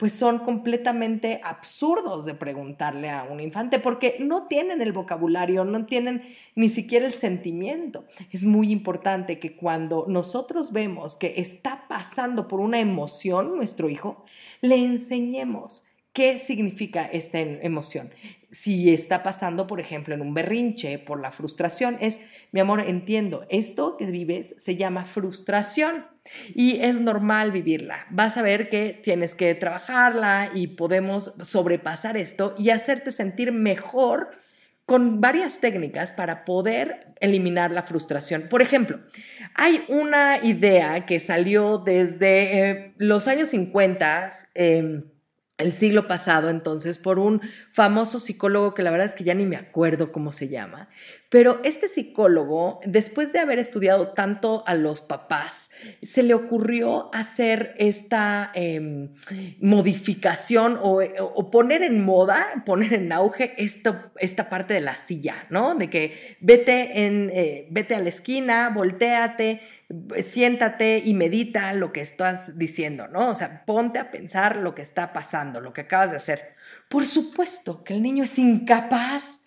pues 0.00 0.12
son 0.14 0.38
completamente 0.38 1.42
absurdos 1.44 2.24
de 2.24 2.32
preguntarle 2.32 3.10
a 3.10 3.24
un 3.24 3.38
infante 3.38 3.78
porque 3.78 4.16
no 4.18 4.46
tienen 4.46 4.80
el 4.80 4.92
vocabulario, 4.92 5.66
no 5.66 5.84
tienen 5.84 6.22
ni 6.54 6.70
siquiera 6.70 7.04
el 7.04 7.12
sentimiento. 7.12 8.06
Es 8.30 8.46
muy 8.46 8.72
importante 8.72 9.38
que 9.38 9.56
cuando 9.56 10.06
nosotros 10.08 10.72
vemos 10.72 11.16
que 11.16 11.34
está 11.36 11.84
pasando 11.86 12.48
por 12.48 12.60
una 12.60 12.80
emoción 12.80 13.54
nuestro 13.56 13.90
hijo, 13.90 14.24
le 14.62 14.76
enseñemos 14.76 15.82
qué 16.14 16.38
significa 16.38 17.04
esta 17.04 17.38
emoción. 17.38 18.08
Si 18.52 18.94
está 18.94 19.22
pasando, 19.22 19.66
por 19.66 19.80
ejemplo, 19.80 20.14
en 20.14 20.22
un 20.22 20.32
berrinche 20.32 20.98
por 20.98 21.20
la 21.20 21.30
frustración, 21.30 21.98
es, 22.00 22.20
mi 22.52 22.60
amor, 22.60 22.80
entiendo, 22.80 23.44
esto 23.50 23.98
que 23.98 24.06
vives 24.06 24.54
se 24.56 24.76
llama 24.76 25.04
frustración 25.04 26.06
y 26.54 26.80
es 26.80 27.00
normal 27.00 27.52
vivirla. 27.52 28.06
Vas 28.10 28.36
a 28.36 28.42
ver 28.42 28.68
que 28.68 28.98
tienes 29.02 29.34
que 29.34 29.54
trabajarla 29.54 30.50
y 30.54 30.68
podemos 30.68 31.32
sobrepasar 31.40 32.16
esto 32.16 32.54
y 32.58 32.70
hacerte 32.70 33.12
sentir 33.12 33.52
mejor 33.52 34.30
con 34.86 35.20
varias 35.20 35.60
técnicas 35.60 36.12
para 36.12 36.44
poder 36.44 37.14
eliminar 37.20 37.70
la 37.70 37.84
frustración. 37.84 38.48
Por 38.48 38.60
ejemplo, 38.60 38.98
hay 39.54 39.84
una 39.88 40.44
idea 40.44 41.06
que 41.06 41.20
salió 41.20 41.78
desde 41.78 42.70
eh, 42.70 42.94
los 42.96 43.28
años 43.28 43.50
50 43.50 44.32
el 45.60 45.72
siglo 45.72 46.08
pasado, 46.08 46.48
entonces, 46.50 46.98
por 46.98 47.18
un 47.18 47.40
famoso 47.72 48.18
psicólogo 48.18 48.74
que 48.74 48.82
la 48.82 48.90
verdad 48.90 49.06
es 49.06 49.14
que 49.14 49.24
ya 49.24 49.34
ni 49.34 49.44
me 49.44 49.56
acuerdo 49.56 50.12
cómo 50.12 50.32
se 50.32 50.48
llama. 50.48 50.88
Pero 51.28 51.60
este 51.62 51.88
psicólogo, 51.88 52.80
después 52.84 53.32
de 53.32 53.38
haber 53.38 53.58
estudiado 53.58 54.08
tanto 54.08 54.64
a 54.66 54.74
los 54.74 55.00
papás, 55.00 55.70
se 56.02 56.22
le 56.22 56.34
ocurrió 56.34 57.14
hacer 57.14 57.74
esta 57.78 58.50
em, 58.54 59.14
modificación 59.60 60.78
o, 60.82 61.50
poner 61.50 61.82
en 61.82 62.04
moda, 62.04 62.62
poner 62.66 62.94
en 62.94 63.12
auge 63.12 63.54
esta 63.56 64.48
parte 64.48 64.74
de 64.74 64.80
la 64.80 64.96
silla, 64.96 65.46
¿no? 65.50 65.74
De 65.74 65.88
que 65.88 66.36
vete, 66.40 67.06
en, 67.06 67.30
eh, 67.32 67.66
vete 67.70 67.94
a 67.94 68.00
la 68.00 68.08
esquina, 68.08 68.70
volteate, 68.70 69.60
siéntate 70.32 71.02
y 71.04 71.14
medita 71.14 71.72
lo 71.72 71.92
que 71.92 72.00
estás 72.00 72.56
diciendo, 72.56 73.08
¿no? 73.08 73.30
O 73.30 73.34
sea, 73.34 73.64
ponte 73.64 73.98
a 73.98 74.10
pensar 74.10 74.56
lo 74.56 74.74
que 74.74 74.82
está 74.82 75.12
pasando, 75.12 75.60
lo 75.60 75.72
que 75.72 75.82
acabas 75.82 76.10
de 76.10 76.16
hacer. 76.16 76.54
Por 76.88 77.04
supuesto 77.04 77.82
que 77.82 77.94
el 77.94 78.02
niño 78.02 78.24
es 78.24 78.38
incapaz 78.38 79.40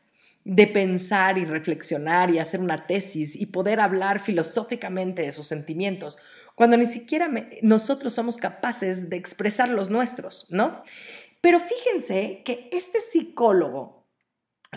de 0.44 0.68
pensar 0.68 1.38
y 1.38 1.46
reflexionar 1.46 2.30
y 2.30 2.40
hacer 2.40 2.60
una 2.60 2.86
tesis 2.86 3.36
y 3.36 3.46
poder 3.46 3.80
hablar 3.80 4.20
filosóficamente 4.20 5.22
de 5.22 5.32
sus 5.32 5.48
sentimientos, 5.48 6.18
cuando 6.56 6.76
ni 6.76 6.86
siquiera 6.86 7.32
nosotros 7.62 8.14
somos 8.14 8.36
capaces 8.36 9.10
de 9.10 9.16
expresar 9.16 9.70
los 9.70 9.90
nuestros, 9.90 10.46
¿no? 10.50 10.84
Pero 11.40 11.60
fíjense 11.60 12.42
que 12.44 12.70
este 12.74 13.00
psicólogo 13.00 14.03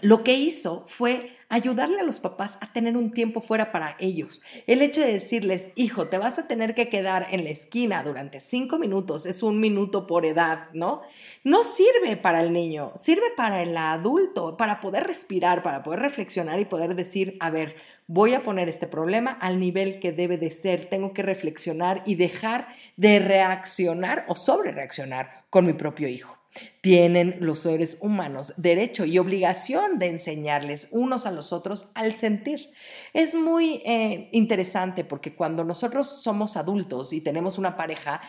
lo 0.02 0.24
que 0.24 0.34
hizo 0.34 0.84
fue 0.86 1.36
ayudarle 1.48 2.00
a 2.00 2.04
los 2.04 2.18
papás 2.18 2.58
a 2.60 2.72
tener 2.72 2.96
un 2.96 3.12
tiempo 3.12 3.40
fuera 3.40 3.70
para 3.70 3.96
ellos. 4.00 4.42
El 4.66 4.82
hecho 4.82 5.00
de 5.00 5.12
decirles, 5.12 5.70
hijo, 5.76 6.08
te 6.08 6.18
vas 6.18 6.38
a 6.38 6.48
tener 6.48 6.74
que 6.74 6.88
quedar 6.88 7.28
en 7.30 7.44
la 7.44 7.50
esquina 7.50 8.02
durante 8.02 8.40
cinco 8.40 8.78
minutos, 8.78 9.26
es 9.26 9.42
un 9.42 9.60
minuto 9.60 10.06
por 10.06 10.24
edad, 10.24 10.68
¿no? 10.72 11.02
No 11.44 11.62
sirve 11.64 12.16
para 12.16 12.42
el 12.42 12.52
niño, 12.52 12.92
sirve 12.96 13.30
para 13.36 13.62
el 13.62 13.76
adulto, 13.76 14.56
para 14.56 14.80
poder 14.80 15.04
respirar, 15.04 15.62
para 15.62 15.82
poder 15.82 16.00
reflexionar 16.00 16.58
y 16.58 16.64
poder 16.64 16.94
decir, 16.94 17.36
a 17.40 17.50
ver, 17.50 17.76
voy 18.06 18.34
a 18.34 18.42
poner 18.42 18.68
este 18.68 18.86
problema 18.86 19.30
al 19.30 19.60
nivel 19.60 20.00
que 20.00 20.12
debe 20.12 20.38
de 20.38 20.50
ser, 20.50 20.88
tengo 20.88 21.12
que 21.12 21.22
reflexionar 21.22 22.02
y 22.06 22.16
dejar 22.16 22.68
de 22.96 23.18
reaccionar 23.20 24.24
o 24.28 24.34
sobre 24.34 24.72
reaccionar 24.72 25.44
con 25.50 25.66
mi 25.66 25.74
propio 25.74 26.08
hijo. 26.08 26.35
Tienen 26.80 27.38
los 27.40 27.60
seres 27.60 27.98
humanos 28.00 28.54
derecho 28.56 29.04
y 29.04 29.18
obligación 29.18 29.98
de 29.98 30.06
enseñarles 30.06 30.88
unos 30.90 31.26
a 31.26 31.32
los 31.32 31.52
otros 31.52 31.88
al 31.94 32.14
sentir. 32.14 32.70
Es 33.12 33.34
muy 33.34 33.82
eh, 33.84 34.28
interesante 34.32 35.04
porque 35.04 35.34
cuando 35.34 35.64
nosotros 35.64 36.22
somos 36.22 36.56
adultos 36.56 37.12
y 37.12 37.20
tenemos 37.20 37.58
una 37.58 37.76
pareja, 37.76 38.20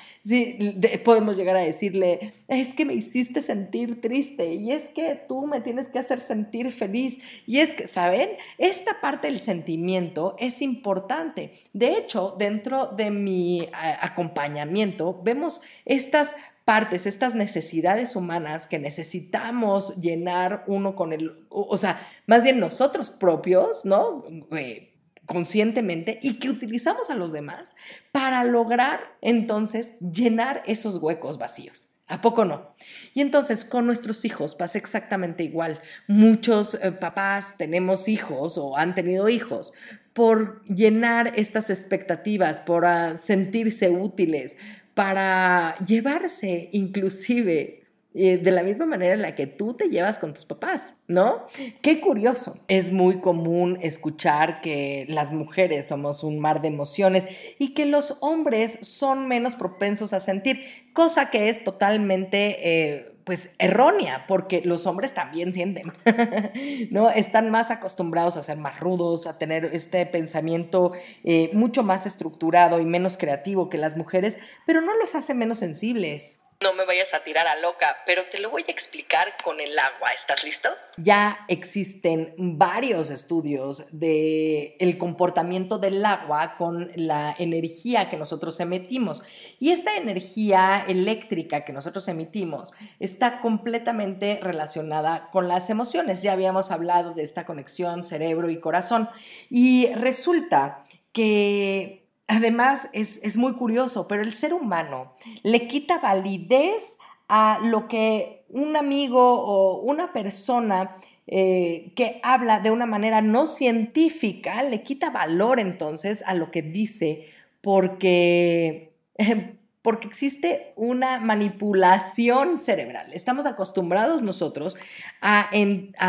podemos 1.03 1.37
llegar 1.37 1.55
a 1.55 1.61
decirle, 1.61 2.33
es 2.47 2.73
que 2.73 2.85
me 2.85 2.93
hiciste 2.93 3.41
sentir 3.41 4.01
triste 4.01 4.55
y 4.55 4.71
es 4.71 4.89
que 4.89 5.21
tú 5.27 5.45
me 5.45 5.61
tienes 5.61 5.87
que 5.89 5.99
hacer 5.99 6.19
sentir 6.19 6.71
feliz. 6.71 7.19
Y 7.45 7.59
es 7.59 7.73
que, 7.73 7.87
¿saben? 7.87 8.29
Esta 8.57 8.99
parte 9.01 9.27
del 9.27 9.39
sentimiento 9.39 10.35
es 10.39 10.61
importante. 10.61 11.53
De 11.73 11.97
hecho, 11.97 12.35
dentro 12.37 12.87
de 12.87 13.11
mi 13.11 13.61
eh, 13.61 13.71
acompañamiento, 14.01 15.19
vemos 15.23 15.61
estas 15.85 16.29
partes, 16.67 17.05
estas 17.05 17.33
necesidades 17.33 18.17
humanas 18.17 18.67
que 18.67 18.77
necesitamos 18.77 19.95
llenar 19.95 20.65
uno 20.67 20.97
con 20.97 21.13
el, 21.13 21.45
o, 21.47 21.77
sea, 21.77 22.05
más 22.25 22.43
bien 22.43 22.59
nosotros 22.59 23.09
propios, 23.09 23.85
¿no? 23.85 24.25
Eh, 24.51 24.93
conscientemente 25.25 26.19
y 26.21 26.39
que 26.39 26.49
utilizamos 26.49 27.09
a 27.09 27.15
los 27.15 27.31
demás 27.31 27.73
para 28.11 28.43
lograr 28.43 28.99
entonces 29.21 29.93
llenar 30.01 30.61
esos 30.65 30.97
huecos 30.97 31.37
vacíos. 31.37 31.87
¿A 32.05 32.19
poco 32.19 32.43
no? 32.43 32.75
Y 33.13 33.21
entonces 33.21 33.63
con 33.63 33.85
nuestros 33.85 34.25
hijos 34.25 34.53
pasa 34.53 34.77
exactamente 34.77 35.45
igual. 35.45 35.79
Muchos 36.07 36.77
eh, 36.81 36.91
papás 36.91 37.55
tenemos 37.57 38.09
hijos 38.09 38.57
o 38.57 38.75
han 38.75 38.93
tenido 38.93 39.29
hijos 39.29 39.71
por 40.11 40.65
llenar 40.65 41.31
estas 41.37 41.69
expectativas, 41.69 42.59
por 42.59 42.85
ah, 42.85 43.17
sentirse 43.17 43.89
útiles, 43.89 44.57
para 44.97 45.75
llevarse 45.85 46.69
inclusive 46.71 47.83
eh, 48.15 48.39
de 48.39 48.49
la 48.49 48.63
misma 48.63 48.87
manera 48.87 49.13
en 49.13 49.21
la 49.21 49.35
que 49.35 49.45
tú 49.45 49.75
te 49.75 49.89
llevas 49.89 50.17
con 50.17 50.33
tus 50.33 50.43
papás, 50.43 50.81
¿no? 51.07 51.45
Qué 51.83 52.01
curioso. 52.01 52.57
Es 52.67 52.91
muy 52.91 53.21
común 53.21 53.77
escuchar 53.83 54.59
que 54.61 55.05
las 55.07 55.31
mujeres 55.31 55.85
somos 55.85 56.23
un 56.23 56.39
mar 56.39 56.63
de 56.63 56.69
emociones 56.69 57.25
y 57.59 57.75
que 57.75 57.85
los 57.85 58.17
hombres 58.21 58.79
son 58.81 59.27
menos 59.27 59.53
propensos 59.53 60.13
a 60.13 60.19
sentir, 60.19 60.61
cosa 60.93 61.29
que 61.29 61.49
es 61.49 61.63
totalmente... 61.63 62.55
Eh, 62.61 63.16
pues 63.27 63.49
errónea, 63.59 64.23
porque 64.25 64.61
los 64.63 64.87
hombres 64.87 65.13
también 65.13 65.53
sienten, 65.53 65.91
¿no? 66.91 67.09
Están 67.09 67.49
más 67.49 67.71
acostumbrados 67.71 68.37
a 68.37 68.43
ser 68.43 68.57
más 68.57 68.79
rudos, 68.79 69.27
a 69.27 69.37
tener 69.37 69.65
este 69.73 70.05
pensamiento 70.05 70.93
eh, 71.25 71.49
mucho 71.51 71.83
más 71.83 72.05
estructurado 72.05 72.79
y 72.79 72.85
menos 72.85 73.17
creativo 73.17 73.69
que 73.69 73.77
las 73.77 73.97
mujeres, 73.97 74.37
pero 74.65 74.79
no 74.79 74.95
los 74.95 75.13
hace 75.13 75.33
menos 75.33 75.57
sensibles. 75.57 76.39
No 76.59 76.73
me 76.73 76.85
vayas 76.85 77.13
a 77.13 77.23
tirar 77.23 77.45
a 77.45 77.55
loca, 77.59 77.97
pero 78.07 78.23
te 78.31 78.39
lo 78.39 78.49
voy 78.49 78.63
a 78.67 78.71
explicar 78.71 79.27
con 79.43 79.59
el 79.59 79.77
agua. 79.77 80.09
¿Estás 80.09 80.43
listo? 80.43 80.69
Ya 80.97 81.45
existen 81.49 82.33
varios 82.35 83.11
estudios 83.11 83.85
de 83.91 84.75
el 84.79 84.97
comportamiento 84.97 85.77
del 85.77 86.03
agua 86.03 86.55
con 86.57 86.91
la 86.95 87.35
energía 87.37 88.09
que 88.09 88.17
nosotros 88.17 88.59
emitimos. 88.59 89.21
Y 89.59 89.69
esta 89.69 89.97
energía 89.97 90.83
eléctrica 90.87 91.63
que 91.63 91.73
nosotros 91.73 92.07
emitimos 92.07 92.73
está 92.99 93.39
completamente 93.39 94.39
relacionada 94.41 95.29
con 95.29 95.47
las 95.47 95.69
emociones. 95.69 96.23
Ya 96.23 96.33
habíamos 96.33 96.71
hablado 96.71 97.13
de 97.13 97.21
esta 97.21 97.45
conexión 97.45 98.03
cerebro 98.03 98.49
y 98.49 98.59
corazón. 98.59 99.09
Y 99.51 99.93
resulta 99.93 100.83
que 101.11 102.06
además 102.27 102.89
es, 102.93 103.37
muy 103.37 103.53
curioso, 103.53 104.07
pero 104.07 104.21
el 104.21 104.33
ser 104.33 104.53
humano 104.53 105.13
le 105.43 105.67
quita 105.67 105.99
validez 105.99 106.97
a 107.27 107.59
lo 107.63 107.87
que 107.87 108.43
un 108.49 108.75
amigo 108.75 109.19
o 109.19 109.81
una 109.81 110.13
persona 110.13 110.95
eh, 111.25 111.91
que 111.95 112.19
habla 112.23 112.59
de 112.59 112.71
una 112.71 112.85
manera 112.85 113.21
no 113.21 113.47
científica 113.47 114.63
le 114.63 114.83
quita 114.83 115.09
valor 115.09 115.59
entonces 115.59 116.23
a 116.25 116.33
lo 116.33 116.51
que 116.51 116.61
dice 116.61 117.27
porque, 117.59 118.93
porque 119.81 120.07
existe 120.07 120.73
una 120.75 121.19
manipulación 121.19 122.59
cerebral. 122.59 123.13
Estamos 123.13 123.45
acostumbrados 123.45 124.21
nosotros 124.21 124.77
a 125.21 125.49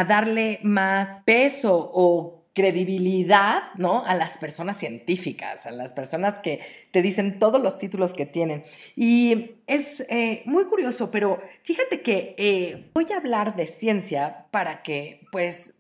darle 0.07 0.61
más 0.63 1.23
peso 1.25 1.91
o 1.93 2.38
credibilidad, 2.59 3.73
¿no? 3.77 4.05
A 4.05 4.17
las 4.17 4.37
personas 4.37 4.79
científicas, 4.79 5.65
a 5.65 5.71
las 5.71 5.93
personas 5.93 6.41
que 6.41 6.59
te 6.91 7.03
dicen 7.03 7.39
todos 7.39 7.63
los 7.63 7.79
títulos 7.79 8.13
que 8.13 8.27
tienen. 8.27 8.65
Y 8.97 9.53
es 9.69 10.01
eh, 10.09 10.43
muy 10.45 10.65
curioso, 10.65 11.13
pero 11.13 11.41
fíjate 11.63 12.03
que 12.03 12.35
eh, 12.37 12.91
voy 12.95 13.07
a 13.13 13.19
hablar 13.19 13.55
de 13.55 13.69
ciencia 13.69 14.47
para 14.51 14.83
que, 14.83 15.21
pues, 15.31 15.73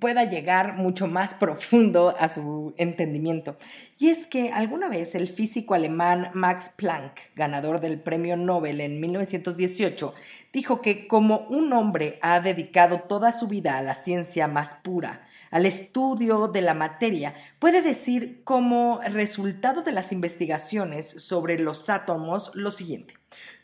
pueda 0.00 0.24
llegar 0.24 0.74
mucho 0.74 1.06
más 1.06 1.34
profundo 1.34 2.14
a 2.18 2.28
su 2.28 2.74
entendimiento. 2.76 3.56
Y 3.98 4.08
es 4.08 4.26
que 4.26 4.50
alguna 4.50 4.88
vez 4.88 5.14
el 5.14 5.28
físico 5.28 5.74
alemán 5.74 6.30
Max 6.34 6.70
Planck, 6.76 7.20
ganador 7.34 7.80
del 7.80 8.00
premio 8.00 8.36
Nobel 8.36 8.80
en 8.80 9.00
1918, 9.00 10.14
dijo 10.52 10.80
que 10.80 11.06
como 11.06 11.46
un 11.48 11.72
hombre 11.72 12.18
ha 12.22 12.40
dedicado 12.40 13.00
toda 13.00 13.32
su 13.32 13.46
vida 13.46 13.78
a 13.78 13.82
la 13.82 13.94
ciencia 13.94 14.48
más 14.48 14.74
pura, 14.82 15.22
al 15.50 15.66
estudio 15.66 16.48
de 16.48 16.62
la 16.62 16.74
materia, 16.74 17.34
puede 17.58 17.80
decir 17.80 18.42
como 18.42 19.00
resultado 19.02 19.82
de 19.82 19.92
las 19.92 20.10
investigaciones 20.12 21.08
sobre 21.08 21.58
los 21.58 21.88
átomos 21.88 22.50
lo 22.54 22.70
siguiente. 22.70 23.14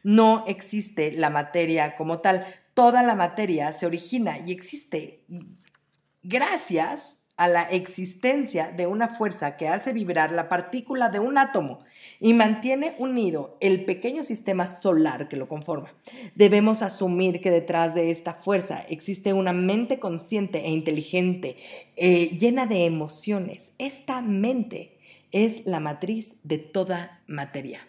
No 0.05 0.45
existe 0.47 1.13
la 1.13 1.31
materia 1.31 1.95
como 1.97 2.21
tal, 2.21 2.47
toda 2.75 3.03
la 3.03 3.15
materia 3.15 3.73
se 3.73 3.87
origina 3.87 4.39
y 4.39 4.53
existe 4.53 5.25
gracias 6.23 7.19
a 7.37 7.49
la 7.49 7.63
existencia 7.63 8.71
de 8.71 8.87
una 8.87 9.09
fuerza 9.09 9.57
que 9.57 9.67
hace 9.67 9.93
vibrar 9.93 10.33
la 10.33 10.49
partícula 10.49 11.09
de 11.09 11.19
un 11.19 11.39
átomo 11.39 11.81
y 12.21 12.35
mantiene 12.35 12.95
unido 12.99 13.57
el 13.61 13.85
pequeño 13.85 14.23
sistema 14.23 14.67
solar 14.67 15.29
que 15.29 15.37
lo 15.37 15.49
conforma. 15.49 15.93
Debemos 16.35 16.83
asumir 16.83 17.41
que 17.41 17.51
detrás 17.51 17.95
de 17.95 18.11
esta 18.11 18.35
fuerza 18.35 18.85
existe 18.89 19.33
una 19.33 19.53
mente 19.53 19.99
consciente 19.99 20.65
e 20.67 20.71
inteligente, 20.71 21.57
eh, 21.97 22.37
llena 22.39 22.67
de 22.67 22.85
emociones. 22.85 23.75
Esta 23.79 24.21
mente 24.21 24.99
es 25.33 25.67
la 25.67 25.81
matriz 25.81 26.35
de 26.45 26.59
toda 26.59 27.23
materia. 27.27 27.81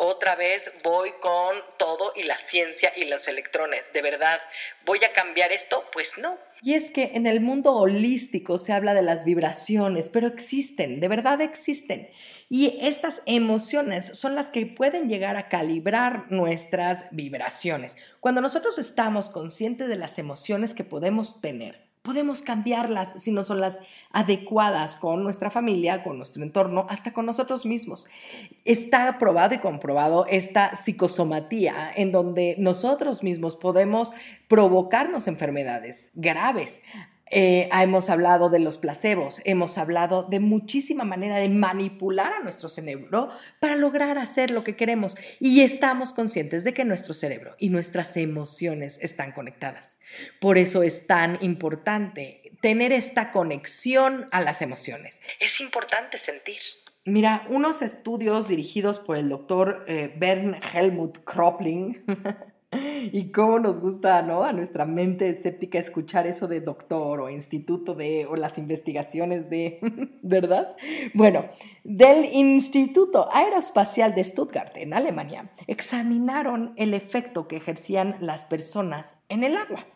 Otra 0.00 0.36
vez 0.36 0.70
voy 0.84 1.10
con 1.20 1.56
todo 1.76 2.12
y 2.14 2.22
la 2.22 2.36
ciencia 2.36 2.92
y 2.96 3.06
los 3.06 3.26
electrones. 3.26 3.92
¿De 3.92 4.00
verdad 4.00 4.38
voy 4.86 5.02
a 5.02 5.12
cambiar 5.12 5.50
esto? 5.50 5.82
Pues 5.92 6.16
no. 6.16 6.38
Y 6.62 6.74
es 6.74 6.92
que 6.92 7.10
en 7.14 7.26
el 7.26 7.40
mundo 7.40 7.74
holístico 7.74 8.58
se 8.58 8.72
habla 8.72 8.94
de 8.94 9.02
las 9.02 9.24
vibraciones, 9.24 10.08
pero 10.08 10.28
existen, 10.28 11.00
de 11.00 11.08
verdad 11.08 11.40
existen. 11.40 12.10
Y 12.48 12.78
estas 12.80 13.22
emociones 13.26 14.16
son 14.16 14.36
las 14.36 14.50
que 14.50 14.66
pueden 14.66 15.08
llegar 15.08 15.34
a 15.34 15.48
calibrar 15.48 16.30
nuestras 16.30 17.06
vibraciones. 17.10 17.96
Cuando 18.20 18.40
nosotros 18.40 18.78
estamos 18.78 19.30
conscientes 19.30 19.88
de 19.88 19.96
las 19.96 20.16
emociones 20.20 20.74
que 20.74 20.84
podemos 20.84 21.40
tener, 21.40 21.87
podemos 22.08 22.40
cambiarlas 22.40 23.22
si 23.22 23.30
no 23.32 23.44
son 23.44 23.60
las 23.60 23.80
adecuadas 24.12 24.96
con 24.96 25.22
nuestra 25.22 25.50
familia, 25.50 26.02
con 26.02 26.16
nuestro 26.16 26.42
entorno, 26.42 26.86
hasta 26.88 27.12
con 27.12 27.26
nosotros 27.26 27.66
mismos. 27.66 28.06
Está 28.64 29.18
probado 29.18 29.54
y 29.54 29.58
comprobado 29.58 30.24
esta 30.24 30.74
psicosomatía 30.76 31.92
en 31.94 32.10
donde 32.10 32.54
nosotros 32.58 33.22
mismos 33.22 33.56
podemos 33.56 34.10
provocarnos 34.48 35.28
enfermedades 35.28 36.10
graves. 36.14 36.80
Eh, 37.30 37.68
hemos 37.70 38.08
hablado 38.08 38.48
de 38.48 38.60
los 38.60 38.78
placebos, 38.78 39.42
hemos 39.44 39.76
hablado 39.76 40.22
de 40.22 40.40
muchísima 40.40 41.04
manera 41.04 41.36
de 41.36 41.50
manipular 41.50 42.32
a 42.32 42.42
nuestro 42.42 42.70
cerebro 42.70 43.28
para 43.60 43.76
lograr 43.76 44.16
hacer 44.16 44.50
lo 44.50 44.64
que 44.64 44.76
queremos 44.76 45.14
y 45.40 45.60
estamos 45.60 46.14
conscientes 46.14 46.64
de 46.64 46.72
que 46.72 46.86
nuestro 46.86 47.12
cerebro 47.12 47.54
y 47.58 47.68
nuestras 47.68 48.16
emociones 48.16 48.98
están 49.02 49.32
conectadas. 49.32 49.97
Por 50.40 50.58
eso 50.58 50.82
es 50.82 51.06
tan 51.06 51.38
importante 51.42 52.52
tener 52.60 52.92
esta 52.92 53.30
conexión 53.30 54.28
a 54.32 54.40
las 54.40 54.62
emociones. 54.62 55.20
Es 55.40 55.60
importante 55.60 56.18
sentir. 56.18 56.60
Mira, 57.04 57.46
unos 57.48 57.80
estudios 57.80 58.48
dirigidos 58.48 58.98
por 58.98 59.16
el 59.16 59.28
doctor 59.28 59.84
eh, 59.88 60.12
Bern 60.16 60.58
Helmut 60.74 61.24
Kropling 61.24 62.04
Y 63.12 63.30
cómo 63.32 63.58
nos 63.58 63.80
gusta, 63.80 64.22
¿no? 64.22 64.44
A 64.44 64.52
nuestra 64.52 64.84
mente 64.84 65.28
escéptica 65.28 65.78
escuchar 65.78 66.26
eso 66.26 66.46
de 66.46 66.60
doctor 66.60 67.20
o 67.20 67.30
instituto 67.30 67.94
de, 67.94 68.26
o 68.26 68.36
las 68.36 68.58
investigaciones 68.58 69.48
de, 69.50 69.78
¿verdad? 70.22 70.76
Bueno, 71.14 71.46
del 71.84 72.24
Instituto 72.26 73.28
Aeroespacial 73.32 74.14
de 74.14 74.24
Stuttgart, 74.24 74.76
en 74.76 74.94
Alemania, 74.94 75.50
examinaron 75.66 76.74
el 76.76 76.94
efecto 76.94 77.48
que 77.48 77.56
ejercían 77.56 78.16
las 78.20 78.46
personas 78.46 79.16
en 79.28 79.44
el 79.44 79.56
agua. 79.56 79.86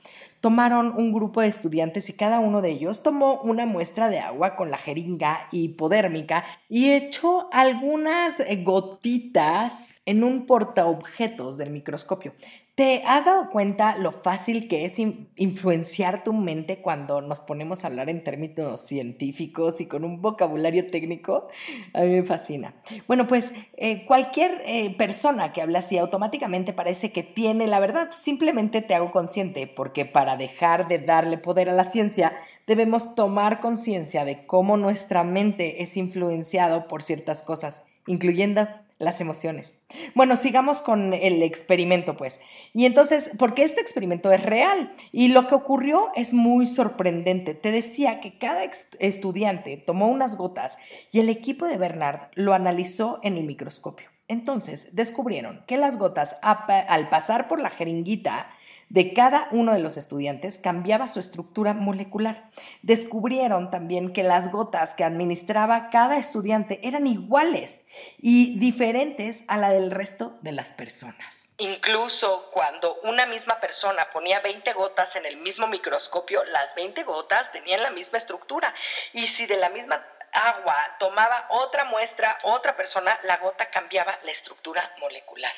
Tomaron 0.41 0.95
un 0.97 1.13
grupo 1.13 1.41
de 1.41 1.49
estudiantes 1.49 2.09
y 2.09 2.15
cada 2.15 2.41
uno 2.41 2.63
de 2.63 2.71
ellos 2.71 3.03
tomó 3.03 3.41
una 3.43 3.67
muestra 3.67 4.09
de 4.09 4.19
agua 4.19 4.57
con 4.57 4.71
la 4.71 4.79
jeringa 4.79 5.49
hipodérmica 5.53 6.45
y 6.69 6.91
echó 6.91 7.49
algunas 7.53 8.43
gotitas 8.65 9.73
en 10.05 10.25
un 10.25 10.47
portaobjetos 10.47 11.59
del 11.59 11.71
microscopio. 11.71 12.35
¿Te 12.75 13.03
has 13.05 13.27
dado 13.27 13.51
cuenta 13.51 13.99
lo 13.99 14.13
fácil 14.13 14.67
que 14.67 14.87
es 14.87 14.95
influenciar 15.37 16.25
tu 16.25 16.33
mente 16.33 16.81
cuando 16.81 17.21
nos 17.21 17.41
ponemos 17.41 17.85
a 17.85 17.89
hablar 17.89 18.09
en 18.09 18.25
términos 18.25 18.81
científicos 18.81 19.83
y 19.83 19.87
con 19.87 20.05
un 20.05 20.23
vocabulario 20.23 20.91
técnico? 20.91 21.49
A 21.93 22.01
mí 22.01 22.09
me 22.09 22.23
fascina. 22.23 22.75
Bueno, 23.07 23.27
pues 23.27 23.53
eh, 23.77 24.07
cualquier 24.07 24.63
eh, 24.65 24.95
persona 24.97 25.53
que 25.53 25.61
habla 25.61 25.81
así 25.81 25.99
automáticamente 25.99 26.73
parece 26.73 27.13
que 27.13 27.23
tiene 27.23 27.67
la 27.67 27.79
verdad. 27.79 28.09
Simplemente 28.13 28.81
te 28.81 28.95
hago 28.95 29.11
consciente 29.11 29.67
porque 29.67 30.07
para 30.07 30.39
dejar 30.39 30.89
de 30.89 30.99
darle 30.99 31.37
poder 31.37 31.69
a 31.69 31.75
la 31.75 31.85
ciencia 31.85 32.33
debemos 32.67 33.15
tomar 33.15 33.61
conciencia 33.61 34.25
de 34.25 34.47
cómo 34.47 34.79
nuestra 34.79 35.25
mente 35.25 35.83
es 35.83 35.99
influenciado 35.99 36.89
por 36.89 37.03
ciertas 37.03 37.43
cosas, 37.43 37.85
incluyendo 38.07 38.67
las 39.03 39.21
emociones. 39.21 39.79
Bueno, 40.15 40.37
sigamos 40.37 40.81
con 40.81 41.13
el 41.13 41.43
experimento, 41.43 42.17
pues. 42.17 42.39
Y 42.73 42.87
entonces, 42.87 43.31
porque 43.39 43.65
este 43.65 43.81
experimento 43.81 44.31
es 44.33 44.43
real 44.43 44.95
y 45.11 45.29
lo 45.29 45.47
que 45.47 45.55
ocurrió 45.55 46.11
es 46.15 46.33
muy 46.33 46.67
sorprendente. 46.67 47.55
Te 47.55 47.73
decía 47.73 48.21
que 48.21 48.39
cada 48.39 48.63
estudiante 48.99 49.77
tomó 49.77 50.09
unas 50.09 50.37
gotas 50.37 50.79
y 51.11 51.21
el 51.21 51.29
equipo 51.29 51.67
de 51.67 51.79
Bernard 51.79 52.31
lo 52.35 52.55
analizó 52.55 53.19
en 53.23 53.37
el 53.37 53.45
microscopio. 53.45 54.09
Entonces, 54.29 54.87
descubrieron 54.93 55.65
que 55.67 55.77
las 55.77 55.99
gotas, 55.99 56.37
al 56.41 57.09
pasar 57.11 57.49
por 57.49 57.61
la 57.61 57.71
jeringuita, 57.71 58.49
de 58.93 59.15
cada 59.15 59.49
uno 59.53 59.73
de 59.73 59.79
los 59.79 59.97
estudiantes 59.97 60.59
cambiaba 60.59 61.09
su 61.09 61.19
estructura 61.19 61.73
molecular. 61.73 62.51
Descubrieron 62.83 63.71
también 63.71 64.13
que 64.13 64.23
las 64.23 64.53
gotas 64.53 64.93
que 64.93 65.03
administraba 65.03 65.89
cada 65.89 66.19
estudiante 66.19 66.79
eran 66.83 67.07
iguales 67.07 67.85
y 68.19 68.59
diferentes 68.59 69.45
a 69.49 69.57
la 69.57 69.71
del 69.71 69.91
resto 69.91 70.37
de 70.43 70.53
las 70.53 70.75
personas. 70.75 71.49
Incluso 71.57 72.51
cuando 72.53 73.01
una 73.05 73.25
misma 73.25 73.59
persona 73.61 74.11
ponía 74.13 74.41
20 74.41 74.75
gotas 74.75 75.17
en 75.17 75.25
el 75.25 75.39
mismo 75.39 75.67
microscopio, 75.69 76.45
las 76.45 76.75
20 76.75 77.03
gotas 77.05 77.51
tenían 77.51 77.83
la 77.83 77.91
misma 77.91 78.19
estructura. 78.19 78.75
Y 79.15 79.27
si 79.27 79.47
de 79.47 79.57
la 79.57 79.71
misma 79.71 80.05
agua 80.33 80.77
tomaba 80.99 81.47
otra 81.49 81.85
muestra, 81.87 82.39
otra 82.43 82.77
persona, 82.77 83.19
la 83.23 83.39
gota 83.39 83.71
cambiaba 83.71 84.19
la 84.23 84.31
estructura 84.31 84.93
molecular. 85.01 85.53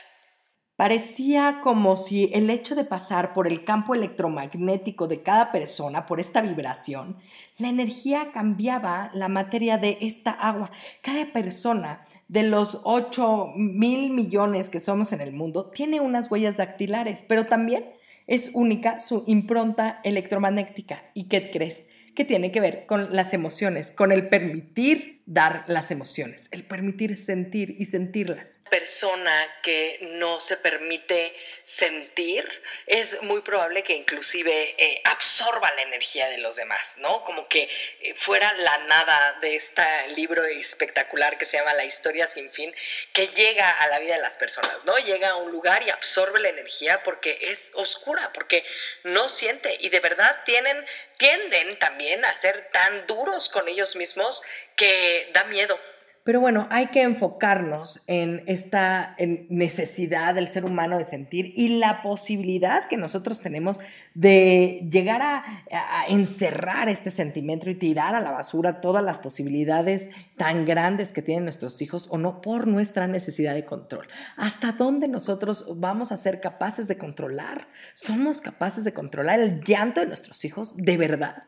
Parecía 0.77 1.61
como 1.63 1.97
si 1.97 2.31
el 2.33 2.51
hecho 2.51 2.75
de 2.75 2.85
pasar 2.85 3.33
por 3.33 3.47
el 3.47 3.65
campo 3.65 3.95
electromagnético 3.95 5.07
de 5.07 5.23
cada 5.23 5.53
persona, 5.53 6.05
por 6.05 6.19
esta 6.19 6.43
vibración, 6.43 7.17
la 7.59 7.69
energía 7.69 8.33
cambiaba 8.33 9.09
la 9.15 9.29
materia 9.29 9.79
de 9.79 9.99
esta 10.01 10.33
agua. 10.33 10.73
Cada 11.01 11.33
persona 11.33 12.03
de 12.27 12.43
los 12.43 12.81
8 12.83 13.53
mil 13.55 14.11
millones 14.11 14.69
que 14.69 14.81
somos 14.81 15.13
en 15.13 15.21
el 15.21 15.33
mundo 15.33 15.71
tiene 15.71 16.01
unas 16.01 16.29
huellas 16.29 16.57
dactilares, 16.57 17.25
pero 17.29 17.47
también 17.47 17.93
es 18.27 18.51
única 18.53 18.99
su 18.99 19.23
impronta 19.29 20.01
electromagnética. 20.03 21.05
¿Y 21.15 21.29
qué 21.29 21.53
crees? 21.53 21.85
Que 22.15 22.25
tiene 22.25 22.53
que 22.53 22.61
ver 22.61 22.87
con 22.87 23.15
las 23.15 23.33
emociones, 23.33 23.91
con 23.93 24.13
el 24.13 24.29
permitir 24.29 25.15
dar 25.27 25.65
las 25.69 25.91
emociones, 25.91 26.49
el 26.51 26.65
permitir 26.65 27.17
sentir 27.17 27.77
y 27.79 27.87
sentirlas. 27.87 28.59
Persona 28.71 29.47
que 29.63 29.99
no 30.19 30.41
se 30.41 30.57
permite 30.59 31.35
sentir 31.65 32.47
es 32.87 33.23
muy 33.23 33.41
probable 33.41 33.83
que 33.85 33.95
inclusive 33.95 34.75
eh, 34.77 35.01
absorba 35.05 35.73
la 35.75 35.83
energía 35.83 36.29
de 36.29 36.39
los 36.39 36.57
demás, 36.57 36.99
¿no? 36.99 37.25
Como 37.25 37.49
que 37.49 37.69
eh, 38.01 38.15
fuera 38.17 38.53
la 38.55 38.79
nada 38.87 39.39
de 39.41 39.57
este 39.57 39.83
libro 40.15 40.45
espectacular 40.45 41.39
que 41.39 41.47
se 41.47 41.57
llama 41.57 41.73
La 41.73 41.85
historia 41.85 42.27
sin 42.27 42.51
fin, 42.51 42.75
que 43.13 43.29
llega 43.29 43.71
a 43.71 43.87
la 43.89 43.99
vida 44.01 44.17
de 44.17 44.23
las 44.23 44.37
personas, 44.37 44.85
¿no? 44.85 44.99
Llega 44.99 45.31
a 45.31 45.37
un 45.37 45.53
lugar 45.53 45.83
y 45.85 45.91
absorbe 45.91 46.41
la 46.41 46.49
energía 46.49 47.03
porque 47.03 47.39
es 47.41 47.71
oscura, 47.75 48.31
porque 48.35 48.65
no 49.05 49.29
siente 49.29 49.79
y 49.81 49.89
de 49.89 50.01
verdad 50.01 50.43
tienen, 50.45 50.85
tienden 51.17 51.79
también 51.79 52.04
a 52.25 52.33
ser 52.35 52.69
tan 52.73 53.07
duros 53.07 53.49
con 53.49 53.69
ellos 53.69 53.97
mismos 53.97 54.43
que 54.77 55.31
da 55.33 55.45
miedo. 55.45 55.79
Pero 56.25 56.41
bueno, 56.41 56.67
hay 56.71 56.87
que 56.87 57.03
enfocarnos 57.03 58.01
en 58.07 58.45
esta 58.47 59.15
necesidad 59.51 60.35
del 60.35 60.49
ser 60.49 60.65
humano 60.65 60.97
de 60.97 61.05
sentir 61.05 61.53
y 61.55 61.77
la 61.77 62.01
posibilidad 62.01 62.89
que 62.89 62.97
nosotros 62.97 63.43
tenemos 63.43 63.79
de 64.15 64.89
llegar 64.91 65.21
a, 65.21 65.45
encerrar 66.09 66.89
este 66.89 67.11
sentimiento 67.11 67.69
y 67.69 67.75
tirar 67.75 68.15
a 68.15 68.21
la 68.21 68.31
basura 68.31 68.81
todas 68.81 69.05
las 69.05 69.19
posibilidades 69.19 70.09
tan 70.39 70.65
grandes 70.65 71.13
que 71.13 71.21
tienen 71.21 71.45
nuestros 71.45 71.83
hijos 71.83 72.09
o 72.11 72.17
no 72.17 72.41
por 72.41 72.67
nuestra 72.67 73.07
necesidad 73.07 73.53
de 73.53 73.67
control. 73.67 74.09
¿Hasta 74.39 74.73
dónde 74.73 75.09
nosotros 75.09 75.67
vamos 75.77 76.11
a 76.11 76.17
ser 76.17 76.41
capaces 76.41 76.89
de 76.89 76.97
controlar? 76.97 77.69
¿Somos 77.93 78.41
capaces 78.41 78.85
de 78.85 78.95
controlar 78.95 79.41
el 79.41 79.63
llanto 79.63 80.01
de 80.01 80.07
nuestros 80.07 80.43
hijos 80.47 80.75
de 80.75 80.97
verdad? 80.97 81.45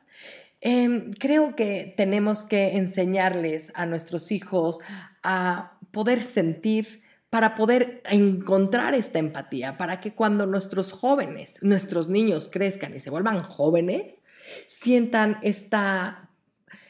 Em, 0.60 1.12
creo 1.12 1.54
que 1.54 1.94
tenemos 1.96 2.44
que 2.44 2.76
enseñarles 2.76 3.70
a 3.74 3.86
nuestros 3.86 4.32
hijos 4.32 4.78
a 5.22 5.78
poder 5.92 6.22
sentir 6.22 7.02
para 7.30 7.54
poder 7.54 8.02
encontrar 8.10 8.94
esta 8.94 9.18
empatía, 9.18 9.76
para 9.76 10.00
que 10.00 10.14
cuando 10.14 10.46
nuestros 10.46 10.92
jóvenes, 10.92 11.54
nuestros 11.60 12.08
niños 12.08 12.48
crezcan 12.50 12.94
y 12.94 13.00
se 13.00 13.10
vuelvan 13.10 13.42
jóvenes, 13.42 14.14
sientan 14.68 15.38
esta 15.42 16.25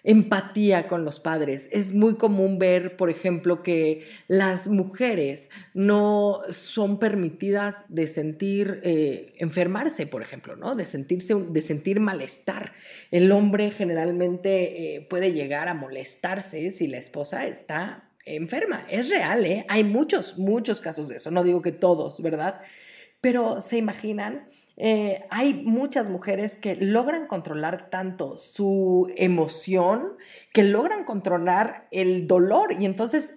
empatía 0.06 0.86
con 0.86 1.04
los 1.04 1.18
padres. 1.18 1.68
Es 1.72 1.92
muy 1.92 2.14
común 2.14 2.60
ver, 2.60 2.96
por 2.96 3.10
ejemplo, 3.10 3.64
que 3.64 4.06
las 4.28 4.68
mujeres 4.68 5.50
no 5.74 6.42
son 6.50 7.00
permitidas 7.00 7.84
de 7.88 8.06
sentir 8.06 8.80
eh, 8.84 9.34
enfermarse, 9.38 10.06
por 10.06 10.22
ejemplo, 10.22 10.54
¿no? 10.54 10.76
De 10.76 10.86
sentirse, 10.86 11.34
de 11.34 11.60
sentir 11.60 11.98
malestar. 11.98 12.72
El 13.10 13.32
hombre 13.32 13.72
generalmente 13.72 14.94
eh, 14.94 15.00
puede 15.10 15.32
llegar 15.32 15.68
a 15.68 15.74
molestarse 15.74 16.70
si 16.70 16.86
la 16.86 16.98
esposa 16.98 17.48
está 17.48 18.08
enferma. 18.24 18.86
Es 18.88 19.10
real, 19.10 19.44
¿eh? 19.44 19.66
Hay 19.68 19.82
muchos, 19.82 20.38
muchos 20.38 20.80
casos 20.80 21.08
de 21.08 21.16
eso. 21.16 21.32
No 21.32 21.42
digo 21.42 21.62
que 21.62 21.72
todos, 21.72 22.22
¿verdad? 22.22 22.60
Pero 23.20 23.60
se 23.60 23.76
imaginan 23.76 24.46
eh, 24.76 25.24
hay 25.30 25.54
muchas 25.54 26.10
mujeres 26.10 26.56
que 26.56 26.76
logran 26.76 27.26
controlar 27.26 27.88
tanto 27.88 28.36
su 28.36 29.10
emoción, 29.16 30.16
que 30.52 30.64
logran 30.64 31.04
controlar 31.04 31.88
el 31.90 32.26
dolor 32.26 32.74
y 32.78 32.84
entonces 32.84 33.32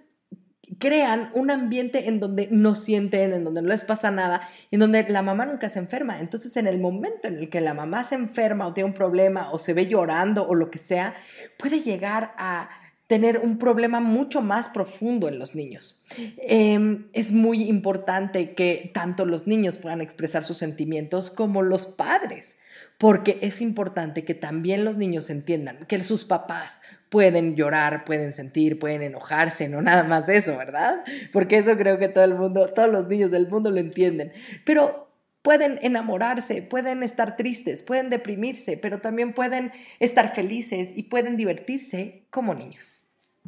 crean 0.78 1.30
un 1.34 1.50
ambiente 1.50 2.08
en 2.08 2.20
donde 2.20 2.48
no 2.50 2.76
sienten, 2.76 3.32
en 3.32 3.44
donde 3.44 3.62
no 3.62 3.68
les 3.68 3.84
pasa 3.84 4.10
nada, 4.10 4.48
en 4.70 4.80
donde 4.80 5.02
la 5.08 5.22
mamá 5.22 5.46
nunca 5.46 5.68
se 5.68 5.78
enferma. 5.78 6.20
Entonces, 6.20 6.56
en 6.56 6.66
el 6.66 6.78
momento 6.78 7.28
en 7.28 7.38
el 7.38 7.50
que 7.50 7.60
la 7.60 7.74
mamá 7.74 8.04
se 8.04 8.14
enferma 8.14 8.66
o 8.66 8.72
tiene 8.72 8.88
un 8.88 8.94
problema 8.94 9.50
o 9.50 9.58
se 9.58 9.74
ve 9.74 9.86
llorando 9.86 10.46
o 10.46 10.54
lo 10.54 10.70
que 10.70 10.78
sea, 10.78 11.14
puede 11.58 11.80
llegar 11.80 12.34
a 12.36 12.70
tener 13.10 13.38
un 13.38 13.58
problema 13.58 13.98
mucho 13.98 14.40
más 14.40 14.68
profundo 14.68 15.26
en 15.26 15.40
los 15.40 15.56
niños. 15.56 16.00
Em, 16.36 17.08
es 17.12 17.32
muy 17.32 17.64
importante 17.64 18.54
que 18.54 18.92
tanto 18.94 19.26
los 19.26 19.48
niños 19.48 19.78
puedan 19.78 20.00
expresar 20.00 20.44
sus 20.44 20.58
sentimientos 20.58 21.32
como 21.32 21.62
los 21.62 21.86
padres, 21.86 22.56
porque 22.98 23.40
es 23.42 23.60
importante 23.60 24.24
que 24.24 24.34
también 24.34 24.84
los 24.84 24.96
niños 24.96 25.28
entiendan 25.28 25.86
que 25.88 26.04
sus 26.04 26.24
papás 26.24 26.80
pueden 27.08 27.56
llorar, 27.56 28.04
pueden 28.04 28.32
sentir, 28.32 28.78
pueden 28.78 29.02
enojarse, 29.02 29.68
no 29.68 29.82
nada 29.82 30.04
más 30.04 30.28
eso, 30.28 30.56
¿verdad? 30.56 31.02
Porque 31.32 31.56
eso 31.56 31.76
creo 31.76 31.98
que 31.98 32.10
todo 32.10 32.22
el 32.22 32.36
mundo, 32.36 32.68
todos 32.68 32.92
los 32.92 33.08
niños 33.08 33.32
del 33.32 33.48
mundo 33.48 33.72
lo 33.72 33.80
entienden. 33.80 34.30
Pero 34.64 35.08
pueden 35.42 35.80
enamorarse, 35.82 36.62
pueden 36.62 37.02
estar 37.02 37.34
tristes, 37.34 37.82
pueden 37.82 38.08
deprimirse, 38.08 38.76
pero 38.76 39.00
también 39.00 39.32
pueden 39.32 39.72
estar 39.98 40.32
felices 40.32 40.90
y 40.94 41.02
pueden 41.04 41.36
divertirse 41.36 42.22
como 42.30 42.54
niños 42.54 42.99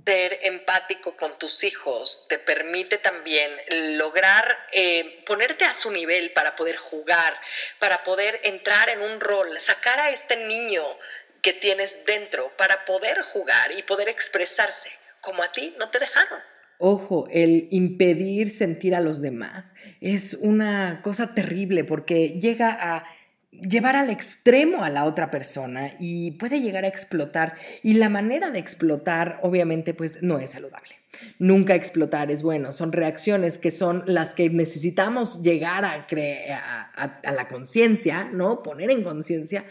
ser 0.05 0.39
empático 0.43 1.17
con 1.17 1.39
tus 1.39 1.63
hijos 1.65 2.27
te 2.29 2.39
permite 2.39 2.99
también 2.99 3.51
lograr 3.99 4.45
eh, 4.73 5.23
ponerte 5.27 5.65
a 5.65 5.73
su 5.73 5.91
nivel 5.91 6.33
para 6.33 6.57
poder 6.57 6.77
jugar, 6.77 7.35
para 7.79 8.03
poder 8.03 8.41
entrar 8.45 8.89
en 8.89 9.01
un 9.01 9.21
rol, 9.21 9.59
sacar 9.61 10.01
a 10.01 10.11
este 10.11 10.37
niño 10.37 10.83
que 11.41 11.53
tienes 11.53 11.97
dentro 12.07 12.51
para 12.57 12.85
poder 12.85 13.23
jugar 13.23 13.73
y 13.73 13.83
poder 13.83 14.09
expresarse, 14.09 14.91
como 15.21 15.43
a 15.43 15.53
ti 15.53 15.75
no 15.79 15.91
te 15.91 15.99
dejaron. 15.99 16.41
Ojo, 16.79 17.29
el 17.31 17.69
impedir 17.71 18.51
sentir 18.51 18.95
a 18.95 19.01
los 19.01 19.21
demás 19.21 19.73
es 20.01 20.35
una 20.35 21.01
cosa 21.03 21.33
terrible 21.33 21.85
porque 21.85 22.41
llega 22.41 22.71
a 22.71 23.05
llevar 23.53 23.97
al 23.97 24.11
extremo 24.11 24.83
a 24.83 24.91
la 24.91 25.05
otra 25.05 25.31
persona 25.31 25.95
y 26.01 26.33
puede 26.33 26.61
llegar 26.61 26.85
a 26.85 26.89
explotar. 26.89 27.55
Y 27.83 27.95
la 27.95 28.09
manera 28.09 28.51
de 28.51 28.59
explotar, 28.59 29.39
obviamente, 29.43 29.95
pues 29.95 30.23
no 30.23 30.39
es 30.39 30.51
saludable. 30.51 30.91
Nunca 31.39 31.75
explotar 31.75 32.31
es 32.31 32.43
bueno. 32.43 32.73
Son 32.73 32.93
reacciones 32.93 33.59
que 33.59 33.71
son 33.71 34.03
las 34.07 34.35
que 34.35 34.49
necesitamos 34.51 35.43
llegar 35.43 35.85
a, 35.85 36.07
a, 36.97 37.21
a 37.23 37.33
la 37.33 37.49
conciencia, 37.49 38.25
¿no? 38.25 38.63
Poner 38.63 38.91
en 38.91 39.03
conciencia 39.03 39.65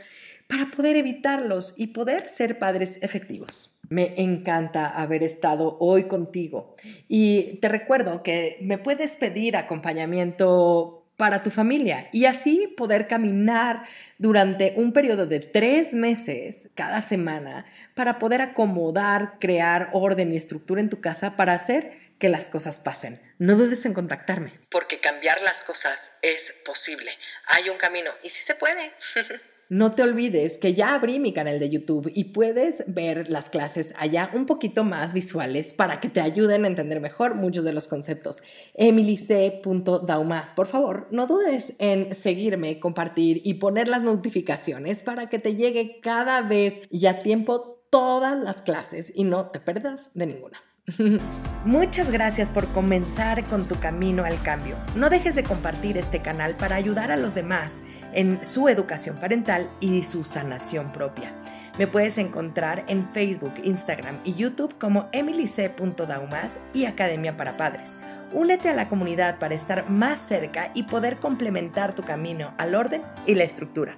para 0.48 0.70
poder 0.70 0.98
evitarlos 0.98 1.74
y 1.78 1.88
poder 1.88 2.30
ser 2.30 2.60
padres 2.60 3.00
efectivos. 3.02 3.80
Me 3.90 4.22
encanta 4.22 4.88
haber 4.88 5.24
estado 5.24 5.78
hoy 5.80 6.08
contigo 6.08 6.76
y 7.08 7.58
te 7.62 7.68
recuerdo 7.68 8.22
que 8.22 8.58
me 8.62 8.78
puedes 8.78 9.16
pedir 9.16 9.58
acompañamiento 9.58 11.01
para 11.22 11.44
tu 11.44 11.52
familia 11.52 12.10
y 12.12 12.26
así 12.26 12.66
poder 12.76 13.06
caminar 13.06 13.88
durante 14.18 14.74
un 14.76 14.92
periodo 14.92 15.28
de 15.28 15.40
tres 15.40 15.94
meses 15.94 16.68
cada 16.74 17.04
semana 17.04 17.68
para 17.94 18.18
poder 18.18 18.42
acomodar, 18.42 19.34
crear 19.40 19.92
orden 19.94 20.34
y 20.34 20.38
estructura 20.38 20.82
en 20.82 20.90
tu 20.90 21.00
casa 21.00 21.36
para 21.36 21.54
hacer 21.54 21.94
que 22.18 22.28
las 22.28 22.50
cosas 22.50 22.80
pasen. 22.80 23.22
No 23.38 23.56
dudes 23.56 23.86
en 23.86 23.94
contactarme. 23.94 24.54
Porque 24.72 25.00
cambiar 25.00 25.44
las 25.44 25.62
cosas 25.62 26.12
es 26.24 26.56
posible. 26.66 27.12
Hay 27.46 27.70
un 27.70 27.78
camino 27.78 28.10
y 28.24 28.30
sí 28.30 28.44
se 28.44 28.56
puede. 28.56 28.92
No 29.72 29.94
te 29.94 30.04
olvides 30.04 30.58
que 30.58 30.74
ya 30.74 30.96
abrí 30.96 31.18
mi 31.18 31.32
canal 31.32 31.58
de 31.58 31.70
YouTube 31.70 32.12
y 32.14 32.26
puedes 32.26 32.84
ver 32.88 33.30
las 33.30 33.50
clases 33.50 33.94
allá 33.98 34.30
un 34.34 34.46
poquito 34.46 34.84
más 34.84 35.14
visuales 35.14 35.72
para 35.72 36.02
que 36.02 36.10
te 36.10 36.20
ayuden 36.20 36.66
a 36.66 36.68
entender 36.68 37.00
mejor 37.00 37.36
muchos 37.36 37.64
de 37.64 37.72
los 37.72 37.88
conceptos. 37.88 38.44
emilic.daumas. 38.74 40.52
Por 40.52 40.68
favor, 40.68 41.08
no 41.12 41.26
dudes 41.26 41.72
en 41.80 42.14
seguirme, 42.16 42.82
compartir 42.82 43.40
y 43.46 43.54
poner 43.54 43.88
las 43.88 44.02
notificaciones 44.02 45.04
para 45.04 45.30
que 45.30 45.40
te 45.40 45.56
llegue 45.56 46.02
cada 46.02 46.42
vez 46.42 46.82
y 46.90 47.06
a 47.06 47.20
tiempo 47.20 47.86
todas 47.90 48.38
las 48.38 48.64
clases 48.64 49.10
y 49.16 49.24
no 49.24 49.52
te 49.52 49.62
perdas 49.62 50.10
de 50.14 50.26
ninguna. 50.26 50.62
Muchas 51.66 52.12
gracias 52.12 52.50
por 52.50 52.68
comenzar 52.74 53.44
con 53.46 53.68
tu 53.68 53.76
camino 53.76 54.26
al 54.26 54.42
cambio. 54.42 54.76
No 54.96 55.10
dejes 55.10 55.36
de 55.36 55.44
compartir 55.44 55.98
este 55.98 56.22
canal 56.22 56.56
para 56.56 56.76
ayudar 56.76 57.12
a 57.12 57.18
los 57.18 57.36
demás 57.36 57.84
en 58.14 58.44
su 58.44 58.70
educación 58.70 59.18
parental 59.18 59.70
y 59.80 60.04
su 60.04 60.24
sanación 60.24 60.92
propia. 60.92 61.34
Me 61.78 61.88
puedes 61.88 62.18
encontrar 62.18 62.84
en 62.88 63.10
Facebook, 63.14 63.54
Instagram 63.64 64.20
y 64.24 64.34
YouTube 64.34 64.78
como 64.78 65.10
emilyc.daumas 65.14 66.52
y 66.74 66.86
Academia 66.86 67.38
para 67.38 67.58
Padres. 67.58 67.98
Únete 68.34 68.70
a 68.70 68.74
la 68.74 68.90
comunidad 68.90 69.40
para 69.40 69.56
estar 69.56 69.90
más 69.90 70.20
cerca 70.20 70.72
y 70.74 70.84
poder 70.84 71.18
complementar 71.18 71.96
tu 71.96 72.04
camino 72.04 72.54
al 72.58 72.76
orden 72.76 73.02
y 73.26 73.36
la 73.36 73.44
estructura. 73.44 73.96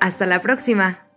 Hasta 0.00 0.26
la 0.26 0.40
próxima. 0.40 1.09